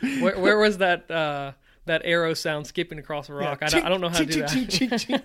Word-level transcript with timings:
Where, 0.00 0.38
where 0.38 0.58
was 0.58 0.78
that 0.78 1.10
uh, 1.10 1.52
that 1.86 2.02
arrow 2.04 2.34
sound 2.34 2.66
skipping 2.66 2.98
across 2.98 3.28
a 3.28 3.34
rock? 3.34 3.62
I, 3.62 3.68
don't, 3.68 3.84
I 3.84 3.88
don't 3.88 4.00
know 4.00 4.08
how 4.08 4.18
to 4.18 4.26
do 4.26 4.40
that. 4.40 5.22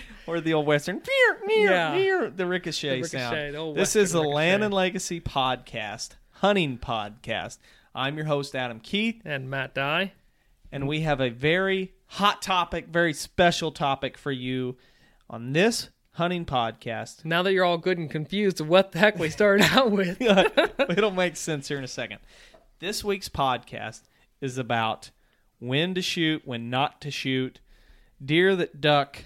or 0.26 0.40
the 0.40 0.54
old 0.54 0.66
western. 0.66 1.02
Yeah. 1.50 1.94
near, 1.96 2.30
the 2.30 2.46
ricochet, 2.46 2.96
The 2.96 3.02
ricochet, 3.02 3.52
sound. 3.52 3.74
the 3.74 3.80
this 3.80 3.96
is 3.96 4.12
the 4.12 4.22
Land 4.22 4.62
and 4.64 4.72
Legacy 4.72 5.20
podcast, 5.20 6.10
hunting 6.32 6.78
podcast. 6.78 7.58
I'm 7.94 8.16
your 8.16 8.26
host 8.26 8.54
Adam 8.54 8.80
Keith, 8.80 9.20
and 9.24 9.48
Matt 9.50 9.74
Dye. 9.74 10.12
and 10.70 10.86
we 10.86 11.00
have 11.00 11.20
a 11.20 11.30
very 11.30 11.92
hot 12.06 12.42
topic, 12.42 12.88
very 12.88 13.12
special 13.14 13.72
topic 13.72 14.16
for 14.18 14.30
you 14.30 14.76
on 15.28 15.52
this 15.52 15.88
hunting 16.12 16.44
podcast. 16.44 17.24
Now 17.24 17.42
that 17.42 17.52
you're 17.52 17.64
all 17.64 17.78
good 17.78 17.98
and 17.98 18.10
confused 18.10 18.60
of 18.60 18.68
what 18.68 18.92
the 18.92 18.98
heck 18.98 19.18
we 19.18 19.30
started 19.30 19.66
out 19.72 19.90
with, 19.90 20.20
It'll 20.90 21.10
make 21.10 21.36
sense 21.36 21.68
here 21.68 21.78
in 21.78 21.84
a 21.84 21.88
second. 21.88 22.18
This 22.80 23.02
week's 23.02 23.28
podcast 23.28 24.02
is 24.40 24.56
about 24.58 25.10
when 25.58 25.94
to 25.94 26.02
shoot, 26.02 26.42
when 26.44 26.70
not 26.70 27.00
to 27.00 27.10
shoot, 27.10 27.60
deer 28.24 28.54
that 28.56 28.80
duck, 28.80 29.24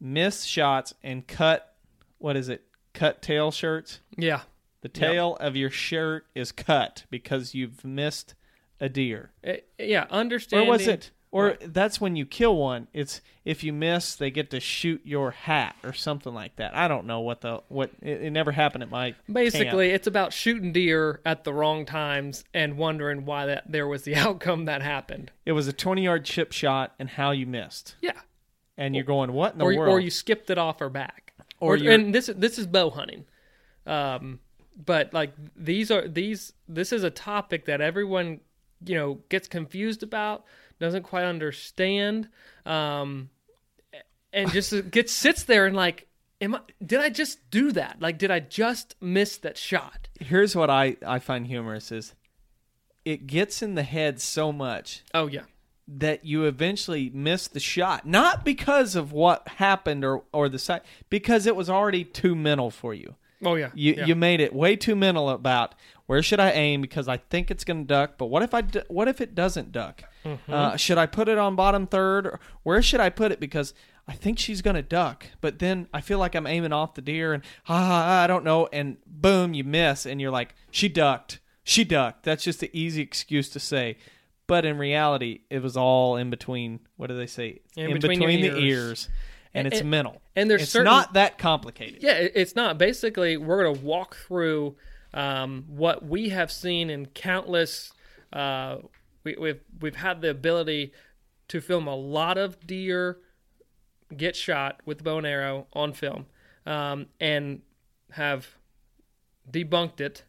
miss 0.00 0.44
shots, 0.44 0.94
and 1.02 1.26
cut. 1.26 1.74
What 2.18 2.36
is 2.36 2.48
it? 2.48 2.62
Cut 2.94 3.22
tail 3.22 3.50
shirts. 3.50 4.00
yeah, 4.16 4.42
The 4.82 4.88
tail 4.88 5.36
of 5.40 5.56
your 5.56 5.70
shirt 5.70 6.26
is 6.34 6.52
cut 6.52 7.04
because 7.10 7.54
you've 7.54 7.84
missed 7.84 8.34
a 8.80 8.88
deer. 8.88 9.30
Eh, 9.42 9.58
yeah, 9.78 10.04
Or 10.04 10.10
understanding. 10.12 10.68
was 10.68 10.86
it? 10.86 11.10
Or 11.30 11.58
that's 11.60 12.00
when 12.00 12.16
you 12.16 12.24
kill 12.24 12.56
one. 12.56 12.88
It's 12.94 13.20
if 13.44 13.62
you 13.62 13.72
miss, 13.72 14.14
they 14.14 14.30
get 14.30 14.50
to 14.50 14.60
shoot 14.60 15.02
your 15.04 15.30
hat 15.30 15.76
or 15.84 15.92
something 15.92 16.32
like 16.32 16.56
that. 16.56 16.74
I 16.74 16.88
don't 16.88 17.06
know 17.06 17.20
what 17.20 17.42
the 17.42 17.60
what. 17.68 17.90
It, 18.00 18.22
it 18.22 18.30
never 18.30 18.52
happened 18.52 18.82
at 18.82 18.90
my 18.90 19.10
camp. 19.10 19.22
Basically, 19.30 19.90
it's 19.90 20.06
about 20.06 20.32
shooting 20.32 20.72
deer 20.72 21.20
at 21.26 21.44
the 21.44 21.52
wrong 21.52 21.84
times 21.84 22.44
and 22.54 22.78
wondering 22.78 23.26
why 23.26 23.44
that 23.46 23.64
there 23.70 23.86
was 23.86 24.04
the 24.04 24.16
outcome 24.24 24.64
that 24.64 24.80
happened. 24.80 25.30
It 25.44 25.52
was 25.52 25.68
a 25.68 25.72
20 25.72 26.02
yard 26.02 26.24
chip 26.24 26.52
shot 26.52 26.94
and 26.98 27.10
how 27.10 27.32
you 27.32 27.46
missed. 27.46 27.96
Yeah, 28.00 28.12
And 28.78 28.94
you're 28.94 29.04
going, 29.04 29.32
what 29.32 29.52
in 29.52 29.58
the 29.58 29.64
or 29.66 29.76
world? 29.76 29.92
or 29.92 30.00
you 30.00 30.10
skipped 30.10 30.48
it 30.48 30.56
off 30.56 30.80
or 30.80 30.88
back, 30.88 31.34
Or 31.60 31.74
or, 31.74 31.90
and 31.90 32.14
this 32.14 32.30
this 32.34 32.58
is 32.58 32.66
bow 32.66 32.88
hunting, 32.88 33.26
um, 33.86 34.40
but 34.82 35.12
like 35.12 35.32
these 35.56 35.90
are 35.90 36.06
these 36.08 36.52
this 36.68 36.92
is 36.92 37.02
a 37.04 37.10
topic 37.10 37.66
that 37.66 37.80
everyone 37.82 38.40
you 38.84 38.94
know 38.94 39.20
gets 39.28 39.48
confused 39.48 40.02
about, 40.02 40.44
doesn't 40.80 41.02
quite 41.02 41.24
understand, 41.24 42.28
um, 42.66 43.30
and 44.32 44.50
just 44.52 44.90
gets 44.90 45.12
sits 45.12 45.42
there 45.44 45.66
and 45.66 45.74
like, 45.76 46.06
am 46.40 46.54
I? 46.54 46.60
Did 46.84 47.00
I 47.00 47.08
just 47.10 47.50
do 47.50 47.72
that? 47.72 47.96
Like, 48.00 48.18
did 48.18 48.30
I 48.30 48.40
just 48.40 48.94
miss 49.00 49.36
that 49.38 49.56
shot? 49.56 50.08
Here's 50.20 50.54
what 50.54 50.70
I, 50.70 50.96
I 51.06 51.18
find 51.18 51.46
humorous 51.46 51.90
is 51.92 52.14
it 53.04 53.26
gets 53.26 53.62
in 53.62 53.74
the 53.74 53.82
head 53.82 54.20
so 54.20 54.52
much 54.52 55.02
Oh 55.14 55.26
yeah, 55.28 55.44
that 55.86 56.24
you 56.24 56.44
eventually 56.44 57.10
miss 57.14 57.48
the 57.48 57.60
shot. 57.60 58.06
Not 58.06 58.44
because 58.44 58.94
of 58.96 59.12
what 59.12 59.48
happened 59.48 60.04
or, 60.04 60.22
or 60.32 60.48
the 60.48 60.58
sight, 60.58 60.82
because 61.08 61.46
it 61.46 61.56
was 61.56 61.70
already 61.70 62.04
too 62.04 62.34
mental 62.34 62.70
for 62.70 62.92
you. 62.94 63.14
oh 63.44 63.54
yeah, 63.54 63.70
You 63.74 63.94
yeah. 63.94 64.04
you 64.06 64.14
made 64.14 64.40
it 64.40 64.52
way 64.52 64.76
too 64.76 64.94
mental 64.96 65.30
about 65.30 65.74
where 66.08 66.22
should 66.22 66.40
I 66.40 66.50
aim 66.50 66.80
because 66.80 67.06
I 67.06 67.18
think 67.18 67.50
it's 67.50 67.62
going 67.64 67.82
to 67.82 67.86
duck, 67.86 68.14
but 68.18 68.26
what 68.26 68.42
if 68.42 68.52
I 68.54 68.62
d- 68.62 68.80
what 68.88 69.06
if 69.08 69.20
it 69.20 69.34
doesn't 69.34 69.72
duck? 69.72 70.02
Mm-hmm. 70.24 70.52
Uh, 70.52 70.76
should 70.76 70.98
I 70.98 71.06
put 71.06 71.28
it 71.28 71.38
on 71.38 71.54
bottom 71.54 71.86
third? 71.86 72.26
Or 72.26 72.40
where 72.64 72.82
should 72.82 72.98
I 73.00 73.08
put 73.10 73.30
it 73.30 73.38
because 73.40 73.72
I 74.08 74.14
think 74.14 74.38
she's 74.38 74.62
going 74.62 74.76
to 74.76 74.82
duck, 74.82 75.26
but 75.42 75.58
then 75.58 75.86
I 75.92 76.00
feel 76.00 76.18
like 76.18 76.34
I'm 76.34 76.46
aiming 76.46 76.72
off 76.72 76.94
the 76.94 77.02
deer 77.02 77.34
and 77.34 77.42
I 77.68 78.26
don't 78.26 78.42
know, 78.42 78.66
and 78.72 78.96
boom, 79.06 79.52
you 79.54 79.64
miss, 79.64 80.06
and 80.06 80.18
you're 80.20 80.30
like, 80.30 80.54
she 80.70 80.88
ducked, 80.88 81.40
she 81.62 81.84
ducked. 81.84 82.24
That's 82.24 82.42
just 82.42 82.60
the 82.60 82.70
easy 82.72 83.02
excuse 83.02 83.50
to 83.50 83.60
say. 83.60 83.98
But 84.46 84.64
in 84.64 84.78
reality, 84.78 85.40
it 85.50 85.62
was 85.62 85.76
all 85.76 86.16
in 86.16 86.30
between. 86.30 86.80
What 86.96 87.08
do 87.08 87.16
they 87.18 87.26
say? 87.26 87.60
In 87.76 87.92
between 87.92 88.22
your 88.22 88.30
the 88.30 88.58
ears. 88.58 88.62
ears, 88.62 89.08
and, 89.52 89.66
And- 89.66 89.74
it's 89.74 89.80
and- 89.82 89.90
mental. 89.90 90.22
and 90.34 90.50
there's 90.50 90.62
it's 90.62 90.70
certain- 90.72 90.86
not 90.86 91.12
that 91.12 91.36
complicated. 91.36 92.02
Yeah, 92.02 92.12
it's 92.14 92.56
not. 92.56 92.78
Basically, 92.78 93.36
we're 93.36 93.62
going 93.62 93.76
to 93.76 93.82
walk 93.84 94.16
through 94.16 94.76
um, 95.14 95.64
what 95.68 96.04
we 96.04 96.30
have 96.30 96.50
seen 96.52 96.90
in 96.90 97.06
countless. 97.06 97.92
Uh, 98.32 98.78
we, 99.24 99.36
we've 99.38 99.60
we've 99.80 99.96
had 99.96 100.20
the 100.20 100.30
ability 100.30 100.92
to 101.48 101.60
film 101.60 101.86
a 101.86 101.96
lot 101.96 102.38
of 102.38 102.66
deer 102.66 103.18
get 104.16 104.36
shot 104.36 104.80
with 104.84 105.04
bow 105.04 105.18
and 105.18 105.26
arrow 105.26 105.66
on 105.72 105.92
film, 105.92 106.26
um, 106.66 107.06
and 107.20 107.60
have 108.12 108.48
debunked 109.50 110.00
it 110.00 110.24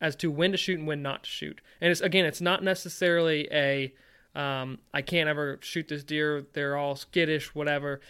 as 0.00 0.14
to 0.16 0.30
when 0.30 0.52
to 0.52 0.56
shoot 0.56 0.78
and 0.78 0.86
when 0.86 1.02
not 1.02 1.24
to 1.24 1.30
shoot. 1.30 1.60
And 1.80 1.90
it's 1.90 2.00
again, 2.00 2.24
it's 2.24 2.40
not 2.40 2.62
necessarily 2.62 3.48
a 3.50 3.92
um, 4.34 4.78
I 4.94 5.02
can't 5.02 5.28
ever 5.28 5.58
shoot 5.62 5.88
this 5.88 6.04
deer. 6.04 6.46
They're 6.52 6.76
all 6.76 6.94
skittish, 6.94 7.54
whatever. 7.54 8.00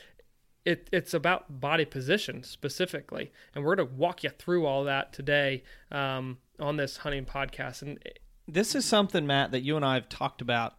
It, 0.69 0.91
it's 0.93 1.15
about 1.15 1.61
body 1.61 1.87
position 1.87 2.43
specifically, 2.43 3.33
and 3.55 3.65
we're 3.65 3.75
going 3.75 3.89
to 3.89 3.95
walk 3.95 4.23
you 4.23 4.29
through 4.29 4.67
all 4.67 4.85
that 4.85 5.15
today 5.15 5.63
um, 5.91 6.37
on 6.61 6.77
this 6.77 6.99
hunting 6.99 7.25
podcast. 7.25 7.81
And 7.81 7.99
this 8.47 8.75
is 8.75 8.85
something 8.85 9.27
matt 9.27 9.51
that 9.53 9.61
you 9.61 9.77
and 9.77 9.85
i 9.85 9.95
have 9.95 10.09
talked 10.09 10.43
about 10.43 10.75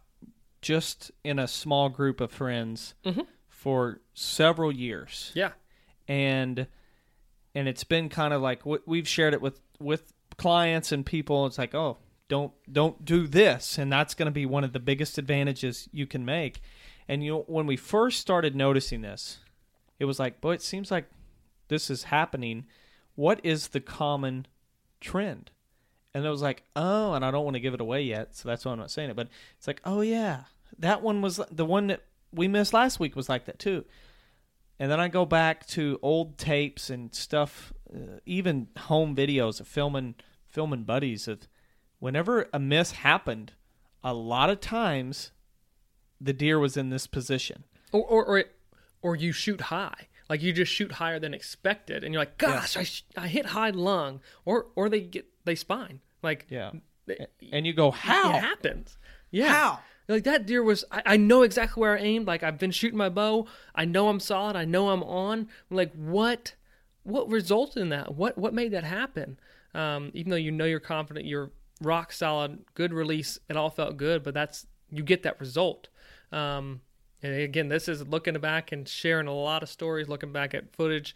just 0.62 1.10
in 1.24 1.38
a 1.40 1.48
small 1.48 1.88
group 1.88 2.20
of 2.20 2.30
friends 2.30 2.94
for 3.48 4.00
several 4.14 4.70
years. 4.70 5.32
Yeah, 5.34 5.52
and 6.06 6.68
and 7.54 7.66
it's 7.68 7.84
been 7.84 8.08
kind 8.08 8.32
of 8.32 8.40
like 8.40 8.62
we've 8.64 9.08
shared 9.08 9.34
it 9.34 9.42
with 9.42 9.60
with 9.80 10.12
clients 10.36 10.92
and 10.92 11.04
people. 11.04 11.46
It's 11.46 11.58
like 11.58 11.74
oh 11.74 11.98
don't 12.28 12.52
don't 12.72 13.04
do 13.04 13.26
this. 13.26 13.76
And 13.76 13.92
that's 13.92 14.14
going 14.14 14.26
to 14.26 14.32
be 14.32 14.46
one 14.46 14.62
of 14.62 14.72
the 14.72 14.78
biggest 14.78 15.18
advantages 15.18 15.88
you 15.92 16.06
can 16.06 16.24
make. 16.24 16.62
And 17.08 17.24
you 17.24 17.32
know 17.32 17.44
when 17.48 17.66
we 17.66 17.76
first 17.76 18.20
started 18.20 18.54
noticing 18.54 19.02
this 19.02 19.40
it 20.00 20.06
was 20.06 20.18
like 20.18 20.40
boy 20.40 20.54
it 20.54 20.62
seems 20.62 20.90
like 20.90 21.08
this 21.68 21.88
is 21.90 22.04
happening 22.04 22.66
what 23.14 23.38
is 23.44 23.68
the 23.68 23.80
common 23.80 24.46
trend 25.00 25.52
and 26.14 26.24
it 26.26 26.30
was 26.30 26.42
like, 26.42 26.64
oh, 26.74 27.12
and 27.12 27.24
I 27.24 27.30
don't 27.30 27.44
want 27.44 27.54
to 27.54 27.60
give 27.60 27.74
it 27.74 27.80
away 27.80 28.02
yet, 28.02 28.34
so 28.34 28.48
that's 28.48 28.64
why 28.64 28.72
I'm 28.72 28.78
not 28.78 28.90
saying 28.90 29.10
it. 29.10 29.16
But 29.16 29.28
it's 29.56 29.66
like, 29.66 29.80
oh 29.84 30.00
yeah, 30.00 30.42
that 30.78 31.02
one 31.02 31.22
was 31.22 31.40
the 31.50 31.64
one 31.64 31.88
that 31.88 32.02
we 32.32 32.48
missed 32.48 32.72
last 32.72 32.98
week 32.98 33.14
was 33.14 33.28
like 33.28 33.44
that 33.46 33.58
too. 33.58 33.84
And 34.78 34.90
then 34.90 34.98
I 34.98 35.08
go 35.08 35.24
back 35.24 35.66
to 35.68 35.98
old 36.02 36.38
tapes 36.38 36.90
and 36.90 37.14
stuff, 37.14 37.72
uh, 37.94 38.18
even 38.24 38.68
home 38.76 39.14
videos 39.14 39.60
of 39.60 39.68
filming 39.68 40.14
filming 40.48 40.82
buddies 40.82 41.28
of 41.28 41.46
whenever 42.00 42.48
a 42.52 42.58
miss 42.58 42.92
happened, 42.92 43.52
a 44.02 44.12
lot 44.12 44.50
of 44.50 44.60
times 44.60 45.30
the 46.20 46.32
deer 46.32 46.58
was 46.58 46.76
in 46.76 46.90
this 46.90 47.06
position. 47.06 47.64
or 47.92 48.02
or 48.02 48.24
or, 48.24 48.44
or 49.02 49.16
you 49.16 49.32
shoot 49.32 49.60
high. 49.62 50.08
Like 50.28 50.42
you 50.42 50.52
just 50.52 50.70
shoot 50.72 50.92
higher 50.92 51.18
than 51.18 51.34
expected 51.34 52.04
and 52.04 52.14
you're 52.14 52.20
like 52.22 52.38
gosh 52.38 52.76
I, 52.76 52.84
sh- 52.84 53.04
I 53.16 53.26
hit 53.26 53.46
high 53.46 53.70
lung 53.70 54.20
or 54.44 54.66
or 54.76 54.88
they 54.88 55.00
get 55.00 55.26
they 55.44 55.54
spine. 55.56 56.00
Like 56.22 56.46
Yeah. 56.48 56.70
it, 57.08 57.32
And 57.52 57.66
you 57.66 57.72
go, 57.72 57.90
how? 57.90 58.30
it 58.36 58.40
happens. 58.40 58.96
Yeah. 59.30 59.48
How? 59.52 59.78
like 60.08 60.24
that 60.24 60.44
deer 60.46 60.62
was 60.62 60.84
I, 60.90 61.02
I 61.06 61.16
know 61.16 61.42
exactly 61.42 61.80
where 61.80 61.96
i 61.96 62.00
aimed. 62.00 62.26
Like 62.26 62.42
i've 62.42 62.58
been 62.58 62.70
shooting 62.72 62.98
my 62.98 63.08
bow. 63.08 63.46
I 63.74 63.84
know 63.84 64.08
i'm 64.08 64.20
solid. 64.20 64.54
I 64.56 64.64
know 64.64 64.90
i'm 64.90 65.02
on. 65.02 65.48
Like 65.68 65.92
what 65.94 66.54
what 67.02 67.28
resulted 67.28 67.82
in 67.82 67.88
that? 67.88 68.14
What 68.14 68.36
what 68.38 68.54
made 68.54 68.72
that 68.72 68.84
happen? 68.84 69.38
Um, 69.74 70.10
even 70.14 70.30
though 70.30 70.36
you 70.36 70.50
know 70.52 70.64
you're 70.64 70.80
confident 70.80 71.26
you're 71.26 71.50
rock 71.82 72.12
solid 72.12 72.58
good 72.74 72.92
release 72.92 73.38
it 73.48 73.56
all 73.56 73.70
felt 73.70 73.96
good 73.96 74.22
but 74.22 74.34
that's 74.34 74.66
you 74.90 75.02
get 75.02 75.22
that 75.22 75.40
result. 75.40 75.88
Um, 76.30 76.82
and 77.22 77.34
again 77.34 77.68
this 77.68 77.88
is 77.88 78.06
looking 78.06 78.34
back 78.38 78.72
and 78.72 78.88
sharing 78.88 79.26
a 79.26 79.34
lot 79.34 79.62
of 79.62 79.68
stories 79.68 80.08
looking 80.08 80.32
back 80.32 80.54
at 80.54 80.74
footage 80.74 81.14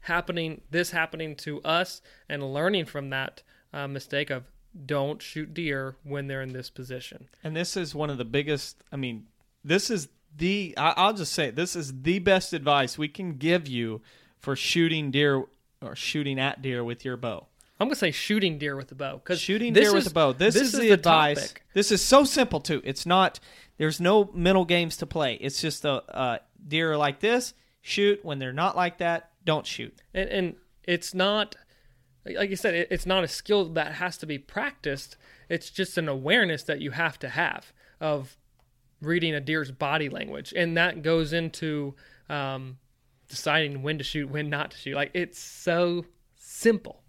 happening 0.00 0.60
this 0.70 0.90
happening 0.90 1.34
to 1.36 1.60
us 1.62 2.00
and 2.28 2.52
learning 2.52 2.84
from 2.84 3.10
that 3.10 3.42
uh, 3.72 3.86
mistake 3.86 4.30
of 4.30 4.44
don't 4.86 5.20
shoot 5.20 5.52
deer 5.52 5.96
when 6.02 6.26
they're 6.26 6.42
in 6.42 6.52
this 6.52 6.70
position 6.70 7.28
And 7.44 7.54
this 7.54 7.76
is 7.76 7.94
one 7.94 8.10
of 8.10 8.18
the 8.18 8.24
biggest. 8.24 8.82
I 8.90 8.96
mean, 8.96 9.26
this 9.64 9.90
is 9.90 10.08
the. 10.36 10.74
I, 10.76 10.94
I'll 10.96 11.12
just 11.12 11.32
say 11.32 11.50
this 11.50 11.76
is 11.76 12.02
the 12.02 12.18
best 12.20 12.52
advice 12.52 12.96
we 12.96 13.08
can 13.08 13.36
give 13.36 13.68
you 13.68 14.00
for 14.38 14.56
shooting 14.56 15.10
deer 15.10 15.44
or 15.82 15.94
shooting 15.94 16.38
at 16.40 16.62
deer 16.62 16.82
with 16.82 17.04
your 17.04 17.16
bow. 17.16 17.46
I'm 17.78 17.88
gonna 17.88 17.96
say 17.96 18.12
shooting 18.12 18.58
deer 18.58 18.76
with 18.76 18.88
the 18.88 18.94
bow 18.94 19.16
because 19.16 19.40
Shooting 19.40 19.72
deer 19.72 19.92
with 19.92 20.06
a 20.06 20.10
bow. 20.10 20.32
This, 20.32 20.54
is, 20.54 20.72
the, 20.72 20.90
advice. 20.90 21.48
topic. 21.48 21.64
This 21.74 21.90
is 21.90 22.00
so 22.00 22.24
simple 22.24 22.60
too. 22.60 22.80
It's 22.84 23.04
not. 23.04 23.40
There's 23.82 24.00
no 24.00 24.30
mental 24.32 24.64
games 24.64 24.98
to 24.98 25.06
play. 25.06 25.34
It's 25.40 25.60
just 25.60 25.84
a 25.84 26.04
uh, 26.16 26.38
deer 26.68 26.92
are 26.92 26.96
like 26.96 27.18
this. 27.18 27.52
Shoot 27.80 28.24
when 28.24 28.38
they're 28.38 28.52
not 28.52 28.76
like 28.76 28.98
that. 28.98 29.30
Don't 29.44 29.66
shoot. 29.66 29.92
and, 30.14 30.28
and 30.28 30.56
it's 30.84 31.14
not 31.14 31.56
like 32.24 32.48
you 32.48 32.54
said. 32.54 32.74
It, 32.74 32.88
it's 32.92 33.06
not 33.06 33.24
a 33.24 33.26
skill 33.26 33.70
that 33.70 33.94
has 33.94 34.16
to 34.18 34.26
be 34.26 34.38
practiced. 34.38 35.16
It's 35.48 35.68
just 35.68 35.98
an 35.98 36.08
awareness 36.08 36.62
that 36.62 36.80
you 36.80 36.92
have 36.92 37.18
to 37.18 37.28
have 37.28 37.72
of 38.00 38.36
reading 39.00 39.34
a 39.34 39.40
deer's 39.40 39.72
body 39.72 40.08
language, 40.08 40.54
and 40.56 40.76
that 40.76 41.02
goes 41.02 41.32
into 41.32 41.96
um, 42.28 42.78
deciding 43.28 43.82
when 43.82 43.98
to 43.98 44.04
shoot, 44.04 44.30
when 44.30 44.48
not 44.48 44.70
to 44.70 44.76
shoot. 44.76 44.94
Like 44.94 45.10
it's 45.12 45.40
so 45.40 46.06
simple. 46.36 47.02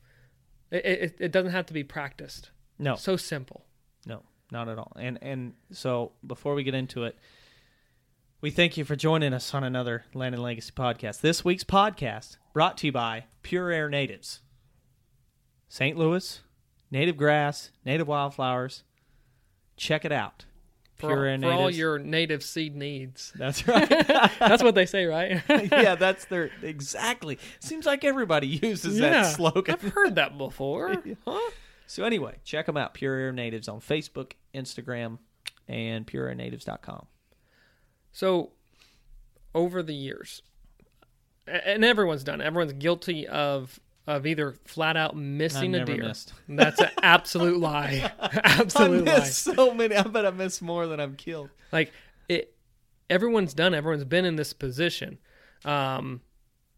It, 0.71 0.85
it, 0.85 1.17
it 1.19 1.31
doesn't 1.31 1.51
have 1.51 1.67
to 1.67 1.73
be 1.73 1.83
practiced. 1.83 2.49
No. 2.79 2.95
So 2.95 3.15
simple. 3.15 3.67
No, 4.53 4.59
not 4.59 4.69
at 4.69 4.77
all. 4.77 4.91
And 4.95 5.17
and 5.23 5.53
so 5.71 6.11
before 6.25 6.53
we 6.53 6.63
get 6.63 6.75
into 6.75 7.05
it, 7.05 7.17
we 8.39 8.51
thank 8.51 8.77
you 8.77 8.85
for 8.85 8.95
joining 8.95 9.33
us 9.33 9.51
on 9.53 9.63
another 9.63 10.05
Land 10.13 10.35
and 10.35 10.43
Legacy 10.43 10.71
podcast. 10.71 11.21
This 11.21 11.43
week's 11.43 11.63
podcast 11.63 12.37
brought 12.53 12.77
to 12.77 12.87
you 12.87 12.91
by 12.91 13.25
Pure 13.41 13.71
Air 13.71 13.89
Natives. 13.89 14.41
St. 15.69 15.97
Louis, 15.97 16.39
native 16.91 17.17
grass, 17.17 17.71
native 17.83 18.07
wildflowers. 18.07 18.83
Check 19.75 20.05
it 20.05 20.11
out. 20.11 20.45
Pure 20.99 21.11
all, 21.11 21.17
Air 21.17 21.33
for 21.33 21.37
Natives. 21.39 21.59
all 21.59 21.69
your 21.71 21.97
native 21.97 22.43
seed 22.43 22.75
needs. 22.75 23.33
That's 23.37 23.67
right. 23.67 23.89
That's 24.39 24.61
what 24.61 24.75
they 24.75 24.85
say, 24.85 25.05
right? 25.05 25.41
yeah, 25.49 25.95
that's 25.95 26.25
their 26.25 26.51
exactly. 26.61 27.39
Seems 27.59 27.87
like 27.87 28.03
everybody 28.03 28.45
uses 28.47 28.99
that 28.99 29.35
slogan. 29.35 29.73
I've 29.73 29.81
heard 29.81 30.13
that 30.15 30.37
before. 30.37 30.95
Huh? 31.25 31.51
So 31.87 32.03
anyway, 32.03 32.35
check 32.43 32.67
them 32.67 32.77
out. 32.77 32.93
Pure 32.93 33.15
Air 33.15 33.31
Natives 33.31 33.67
on 33.67 33.79
Facebook, 33.79 34.33
Instagram, 34.53 35.19
and 35.67 36.05
pureairnatives.com. 36.05 37.07
So, 38.11 38.51
over 39.55 39.81
the 39.83 39.93
years, 39.93 40.41
and 41.47 41.83
everyone's 41.83 42.23
done. 42.23 42.41
it, 42.41 42.45
Everyone's 42.45 42.73
guilty 42.73 43.27
of 43.27 43.79
of 44.05 44.25
either 44.25 44.55
flat 44.65 44.97
out 44.97 45.15
missing 45.15 45.73
a 45.75 45.85
deer. 45.85 46.03
missed. 46.03 46.33
That's 46.49 46.79
an 46.81 46.89
absolute 47.01 47.59
lie. 47.59 48.11
I 48.19 48.63
lie. 48.63 49.19
so 49.21 49.73
many. 49.73 49.95
I 49.95 50.03
bet 50.03 50.25
I 50.25 50.31
miss 50.31 50.61
more 50.61 50.87
than 50.87 50.99
I've 50.99 51.17
killed. 51.17 51.49
Like 51.71 51.91
it, 52.27 52.53
everyone's 53.09 53.53
done. 53.53 53.73
Everyone's 53.73 54.03
been 54.05 54.25
in 54.25 54.35
this 54.35 54.53
position, 54.53 55.19
um, 55.65 56.21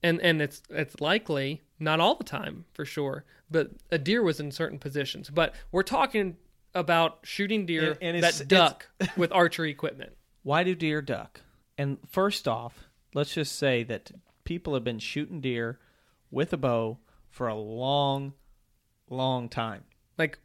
and 0.04 0.22
and 0.22 0.42
it's 0.42 0.62
it's 0.70 1.00
likely 1.02 1.64
not 1.80 2.00
all 2.00 2.16
the 2.16 2.24
time 2.24 2.66
for 2.74 2.86
sure, 2.86 3.26
but 3.50 3.72
a 3.92 3.98
deer 3.98 4.22
was 4.24 4.40
in 4.40 4.52
certain 4.52 4.80
positions. 4.80 5.30
But 5.30 5.56
we're 5.72 5.84
talking 5.84 6.38
about 6.76 7.20
shooting 7.24 7.66
deer 7.66 7.98
And- 8.02 8.16
and 8.16 8.24
that 8.24 8.48
duck 8.48 8.88
with 9.18 9.32
archery 9.32 9.72
equipment. 9.72 10.14
Why 10.44 10.64
do 10.64 10.76
deer 10.76 11.02
duck? 11.02 11.42
And 11.78 11.98
first 12.08 12.48
off, 12.48 12.88
let's 13.16 13.34
just 13.34 13.56
say 13.58 13.84
that 13.84 14.12
people 14.44 14.74
have 14.76 14.84
been 14.84 15.00
shooting 15.00 15.42
deer 15.42 15.80
with 16.30 16.54
a 16.54 16.58
bow 16.58 17.00
for 17.30 17.48
a 17.48 17.56
long, 17.56 18.34
long 19.10 19.50
time. 19.50 19.84
like 20.18 20.38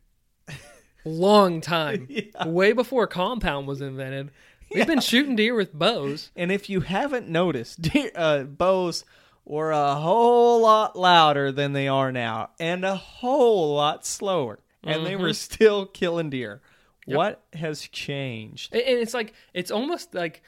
long 1.05 1.61
time 1.61 2.07
way 2.47 2.73
before 2.73 3.07
compound 3.07 3.67
was 3.67 3.81
invented 3.81 4.31
we've 4.75 4.87
been 4.87 5.01
shooting 5.01 5.35
deer 5.35 5.55
with 5.55 5.73
bows 5.73 6.31
And 6.37 6.53
if 6.53 6.69
you 6.69 6.81
haven't 6.81 7.29
noticed, 7.29 7.81
deer, 7.83 8.11
uh, 8.15 8.43
bows 8.45 9.05
were 9.45 9.71
a 9.73 9.95
whole 9.95 10.61
lot 10.63 10.97
louder 10.97 11.51
than 11.53 11.73
they 11.73 11.89
are 11.89 12.13
now, 12.13 12.51
and 12.61 12.85
a 12.85 12.95
whole 12.97 13.75
lot 13.75 14.05
slower, 14.07 14.61
and 14.85 15.07
they 15.07 15.17
were 15.17 15.29
mm-hmm. 15.29 15.33
still 15.33 15.87
killing 15.87 16.31
deer. 16.31 16.61
What 17.07 17.43
has 17.55 17.83
changed? 17.89 18.73
and 18.73 18.83
and 18.83 18.99
it's 18.99 19.15
like 19.15 19.35
it's 19.53 19.71
almost 19.71 20.15
like 20.15 20.43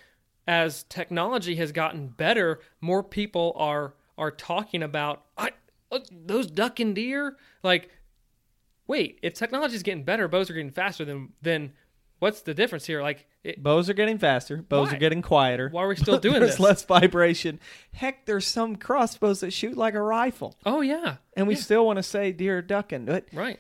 as 0.47 0.85
technology 0.85 1.57
has 1.57 1.73
gotten 1.73 2.09
better 2.09 2.61
more 2.81 3.03
people 3.03 3.53
are 3.57 3.95
are 4.19 4.31
talking 4.31 4.83
about 4.83 5.25
I, 5.37 5.51
look, 5.91 6.05
those 6.11 6.49
ducking 6.49 6.95
deer 6.95 7.37
like 7.63 7.91
wait 8.87 9.19
if 9.23 9.35
technology 9.35 9.75
is 9.77 9.83
getting 9.83 10.05
better 10.05 10.29
bows 10.29 10.51
are 10.51 10.55
getting 10.55 10.73
faster 10.73 11.05
then 11.05 11.31
then 11.43 11.73
what's 12.19 12.43
the 12.43 12.55
difference 12.55 12.87
here 12.87 13.03
like 13.03 13.27
it, 13.45 13.61
Bows 13.61 13.91
are 13.91 13.95
getting 13.95 14.19
faster. 14.19 14.59
Bows 14.59 14.91
Why? 14.91 14.95
are 14.95 14.99
getting 15.01 15.21
quieter. 15.21 15.69
Why 15.69 15.83
are 15.83 15.89
we 15.89 15.97
still 15.97 16.21
doing 16.21 16.35
there's 16.39 16.53
this? 16.53 16.61
less 16.61 16.85
vibration. 16.85 17.59
Heck, 17.93 18.25
there's 18.25 18.47
some 18.47 18.77
crossbows 18.77 19.41
that 19.41 19.53
shoot 19.53 19.77
like 19.77 19.95
a 19.95 20.01
rifle, 20.01 20.57
oh 20.65 20.81
yeah 20.81 21.17
and 21.37 21.49
we 21.49 21.57
still 21.57 21.85
want 21.85 21.97
to 21.97 22.05
say 22.05 22.31
deer 22.31 22.63
ducking. 22.63 23.05
But 23.05 23.27
right 23.33 23.59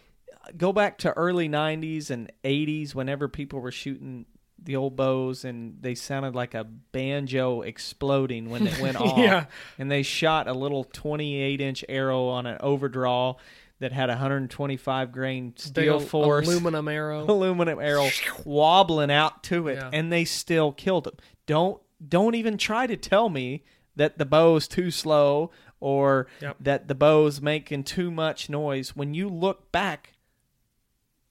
go 0.56 0.72
back 0.72 0.98
to 0.98 1.12
early 1.12 1.48
90s 1.48 2.10
and 2.10 2.30
80s 2.44 2.94
whenever 2.94 3.28
people 3.28 3.60
were 3.60 3.70
shooting 3.72 4.26
the 4.64 4.76
old 4.76 4.94
bows 4.94 5.44
and 5.44 5.78
they 5.80 5.94
sounded 5.94 6.34
like 6.36 6.54
a 6.54 6.62
banjo 6.64 7.62
exploding 7.62 8.48
when 8.48 8.66
it 8.66 8.78
went 8.80 8.96
off 9.00 9.18
Yeah. 9.18 9.46
and 9.78 9.90
they 9.90 10.02
shot 10.02 10.46
a 10.48 10.52
little 10.52 10.84
28 10.84 11.60
inch 11.60 11.84
arrow 11.88 12.28
on 12.28 12.46
an 12.46 12.58
overdraw 12.60 13.34
that 13.80 13.90
had 13.90 14.08
125 14.08 15.10
grain 15.10 15.54
steel 15.56 15.94
ol- 15.94 16.00
force 16.00 16.46
aluminum 16.46 16.86
arrow 16.86 17.24
aluminum 17.28 17.80
arrow 17.80 18.08
wobbling 18.44 19.10
out 19.10 19.42
to 19.44 19.66
it 19.68 19.78
Yeah. 19.78 19.90
and 19.92 20.12
they 20.12 20.24
still 20.24 20.70
killed 20.70 21.08
him 21.08 21.14
don't 21.46 21.80
don't 22.06 22.36
even 22.36 22.56
try 22.56 22.86
to 22.86 22.96
tell 22.96 23.28
me 23.28 23.64
that 23.96 24.18
the 24.18 24.24
bow's 24.26 24.68
too 24.68 24.90
slow 24.92 25.50
or 25.80 26.28
Yep. 26.40 26.56
that 26.60 26.86
the 26.88 26.94
bow's 26.94 27.40
making 27.40 27.82
too 27.82 28.12
much 28.12 28.48
noise 28.48 28.94
when 28.94 29.14
you 29.14 29.28
look 29.28 29.72
back 29.72 30.12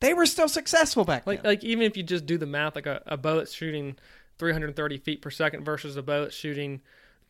they 0.02 0.14
were 0.14 0.26
still 0.26 0.50
successful 0.50 1.06
back 1.06 1.26
Like, 1.26 1.44
then 1.44 1.52
like 1.52 1.64
even 1.64 1.84
if 1.84 1.96
you 1.96 2.04
just 2.04 2.26
do 2.26 2.38
the 2.38 2.46
math, 2.46 2.76
like 2.76 2.86
a, 2.88 3.02
a 3.06 3.18
bow 3.18 3.38
that's 3.38 3.54
shooting 3.54 3.98
330 4.38 4.98
feet 4.98 5.22
per 5.22 5.30
second 5.30 5.64
versus 5.64 5.96
a 5.96 6.04
bow 6.04 6.24
that's 6.24 6.36
shooting 6.36 6.82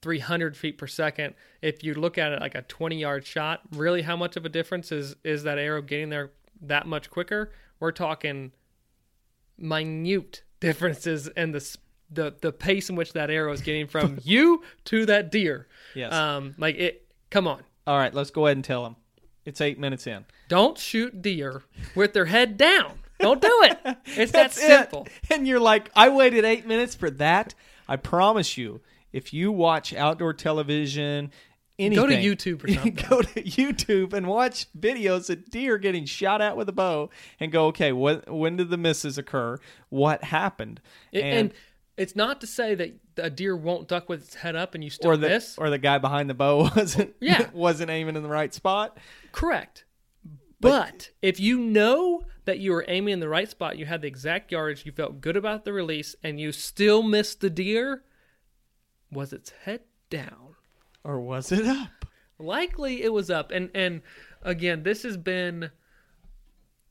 300 0.01 0.57
feet 0.57 0.77
per 0.77 0.87
second. 0.87 1.35
If 1.61 1.83
you 1.83 1.93
look 1.93 2.17
at 2.17 2.31
it 2.31 2.41
like 2.41 2.55
a 2.55 2.63
20 2.63 2.99
yard 2.99 3.25
shot, 3.25 3.61
really, 3.71 4.01
how 4.01 4.15
much 4.15 4.35
of 4.35 4.45
a 4.45 4.49
difference 4.49 4.91
is 4.91 5.15
is 5.23 5.43
that 5.43 5.57
arrow 5.57 5.81
getting 5.81 6.09
there 6.09 6.31
that 6.61 6.87
much 6.87 7.09
quicker? 7.09 7.51
We're 7.79 7.91
talking 7.91 8.51
minute 9.57 10.43
differences 10.59 11.27
in 11.27 11.51
the 11.51 11.77
the 12.09 12.35
the 12.41 12.51
pace 12.51 12.89
in 12.89 12.95
which 12.95 13.13
that 13.13 13.29
arrow 13.29 13.51
is 13.51 13.61
getting 13.61 13.87
from 13.87 14.19
you 14.23 14.63
to 14.85 15.05
that 15.05 15.31
deer. 15.31 15.67
Yes. 15.93 16.13
Um, 16.13 16.55
like 16.57 16.75
it. 16.75 17.07
Come 17.29 17.47
on. 17.47 17.63
all 17.87 17.97
right 17.97 18.13
let's 18.13 18.29
go 18.29 18.45
ahead 18.45 18.57
and 18.57 18.63
tell 18.65 18.83
them 18.83 18.95
it's 19.45 19.61
eight 19.61 19.79
minutes 19.79 20.07
in 20.07 20.25
Don't 20.47 20.77
shoot 20.77 21.21
deer 21.21 21.63
with 21.95 22.13
their 22.13 22.25
head 22.25 22.57
down. 22.57 22.99
Don't 23.19 23.41
do 23.41 23.59
it. 23.63 23.77
It's 24.05 24.31
that 24.31 24.51
That's 24.51 24.57
it. 24.57 24.67
simple. 24.67 25.07
And 25.29 25.47
you're 25.47 25.59
like, 25.59 25.89
I 25.95 26.09
waited 26.09 26.43
eight 26.45 26.65
minutes 26.65 26.95
for 26.95 27.09
that. 27.11 27.53
I 27.87 27.95
promise 27.95 28.57
you, 28.57 28.81
if 29.13 29.33
you 29.33 29.51
watch 29.51 29.93
outdoor 29.93 30.33
television, 30.33 31.31
anything, 31.77 32.03
Go 32.03 32.07
to 32.07 32.15
YouTube 32.15 32.63
or 32.63 32.67
something. 32.73 32.93
go 33.09 33.21
to 33.21 33.43
YouTube 33.43 34.13
and 34.13 34.25
watch 34.27 34.67
videos 34.79 35.29
of 35.29 35.49
deer 35.49 35.77
getting 35.77 36.05
shot 36.05 36.41
at 36.41 36.57
with 36.57 36.67
a 36.69 36.71
bow, 36.73 37.09
and 37.39 37.51
go, 37.51 37.65
okay, 37.67 37.91
what? 37.91 38.29
When 38.31 38.55
did 38.57 38.69
the 38.69 38.77
misses 38.77 39.17
occur? 39.17 39.57
What 39.89 40.23
happened? 40.23 40.81
It- 41.11 41.23
and, 41.23 41.53
it's 41.97 42.15
not 42.15 42.41
to 42.41 42.47
say 42.47 42.73
that 42.73 43.10
a 43.23 43.29
deer 43.29 43.55
won't 43.55 43.87
duck 43.87 44.09
with 44.09 44.21
its 44.23 44.35
head 44.35 44.55
up 44.55 44.75
and 44.75 44.83
you 44.83 44.89
still 44.89 45.11
or 45.11 45.17
the 45.17 45.29
miss. 45.29 45.57
or 45.57 45.69
the 45.69 45.77
guy 45.77 45.97
behind 45.97 46.29
the 46.29 46.33
bow 46.33 46.69
wasn't 46.75 47.13
Yeah. 47.19 47.49
wasn't 47.53 47.89
aiming 47.89 48.15
in 48.15 48.23
the 48.23 48.29
right 48.29 48.53
spot. 48.53 48.97
Correct. 49.31 49.85
But, 50.59 51.09
if 51.23 51.39
you 51.39 51.57
know 51.59 52.21
that 52.45 52.59
you 52.59 52.71
were 52.71 52.85
aiming 52.87 53.13
in 53.13 53.19
the 53.19 53.27
right 53.27 53.49
spot, 53.49 53.79
you 53.79 53.87
had 53.87 54.03
the 54.03 54.07
exact 54.07 54.51
yardage, 54.51 54.85
you 54.85 54.91
felt 54.91 55.19
good 55.19 55.35
about 55.35 55.65
the 55.65 55.73
release, 55.73 56.15
and 56.23 56.39
you 56.39 56.51
still 56.51 57.01
missed 57.01 57.41
the 57.41 57.49
deer, 57.49 58.03
was 59.11 59.33
its 59.33 59.51
head 59.63 59.81
down. 60.11 60.55
Or 61.03 61.19
was 61.19 61.51
it 61.51 61.65
up? 61.65 62.05
Likely 62.37 63.01
it 63.01 63.11
was 63.11 63.31
up. 63.31 63.49
And 63.51 63.71
and 63.73 64.01
again, 64.43 64.83
this 64.83 65.01
has 65.01 65.17
been 65.17 65.71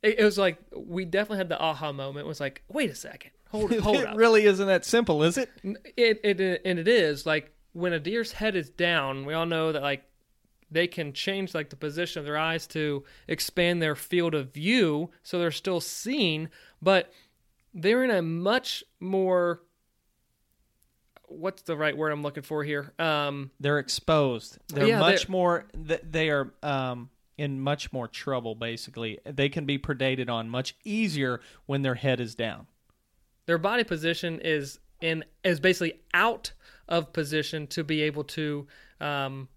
it, 0.03 0.19
it 0.19 0.25
was 0.25 0.39
like 0.39 0.59
we 0.75 1.05
definitely 1.05 1.39
had 1.39 1.49
the 1.49 1.61
aha 1.61 1.93
moment. 1.93 2.27
It 2.27 2.29
was 2.29 2.41
like, 2.41 2.63
wait 2.69 2.91
a 2.91 2.95
second. 2.95 3.31
Hold 3.51 3.73
hold 3.81 3.97
it 3.97 4.07
up. 4.09 4.17
really 4.17 4.45
isn't 4.45 4.67
that 4.67 4.85
simple, 4.85 5.23
is 5.23 5.37
it? 5.39 5.51
It, 5.97 6.21
it 6.25 6.63
and 6.65 6.79
it 6.79 6.89
is 6.89 7.27
like 7.27 7.53
when 7.73 7.93
a 7.93 8.01
deer's 8.01 8.33
head 8.33 8.57
is 8.57 8.71
down. 8.71 9.25
We 9.27 9.35
all 9.35 9.47
know 9.47 9.73
that 9.73 9.83
like 9.83 10.05
they 10.71 10.87
can 10.87 11.13
change 11.13 11.55
like 11.55 11.71
the 11.71 11.77
position 11.77 12.21
of 12.21 12.27
their 12.27 12.39
eyes 12.39 12.67
to 12.69 13.05
expand 13.27 13.83
their 13.83 13.97
field 13.97 14.35
of 14.35 14.53
view, 14.53 15.11
so 15.23 15.39
they're 15.39 15.51
still 15.51 15.81
seen, 15.81 16.49
but 16.81 17.13
they're 17.75 18.05
in 18.05 18.11
a 18.11 18.23
much 18.23 18.85
more 19.01 19.63
what's 21.27 21.63
the 21.63 21.77
right 21.77 21.97
word 21.97 22.11
I'm 22.11 22.23
looking 22.23 22.43
for 22.43 22.65
here? 22.65 22.93
Um, 22.99 23.51
They're 23.61 23.79
exposed. 23.79 24.59
They're 24.69 24.89
Yeah, 24.89 24.99
much 24.99 25.27
they're- 25.27 25.31
more. 25.33 25.67
They 25.75 26.29
are 26.31 26.53
um, 26.63 27.11
in 27.39 27.61
much 27.61 27.93
more 27.93 28.09
trouble. 28.09 28.55
Basically, 28.55 29.19
they 29.25 29.49
can 29.49 29.65
be 29.65 29.79
predated 29.79 30.29
on 30.29 30.49
much 30.51 30.75
easier 30.85 31.41
when 31.67 31.83
their 31.83 31.95
head 31.95 32.21
is 32.21 32.35
down. 32.35 32.67
Their 33.51 33.59
body 33.59 33.83
position 33.83 34.39
is 34.45 34.79
in 35.01 35.25
is 35.43 35.59
basically 35.59 35.95
out 36.15 36.53
of 36.89 37.13
position 37.13 37.67
to 37.67 37.83
be 37.83 38.03
able 38.03 38.23
to 38.23 38.67
um, 39.01 39.49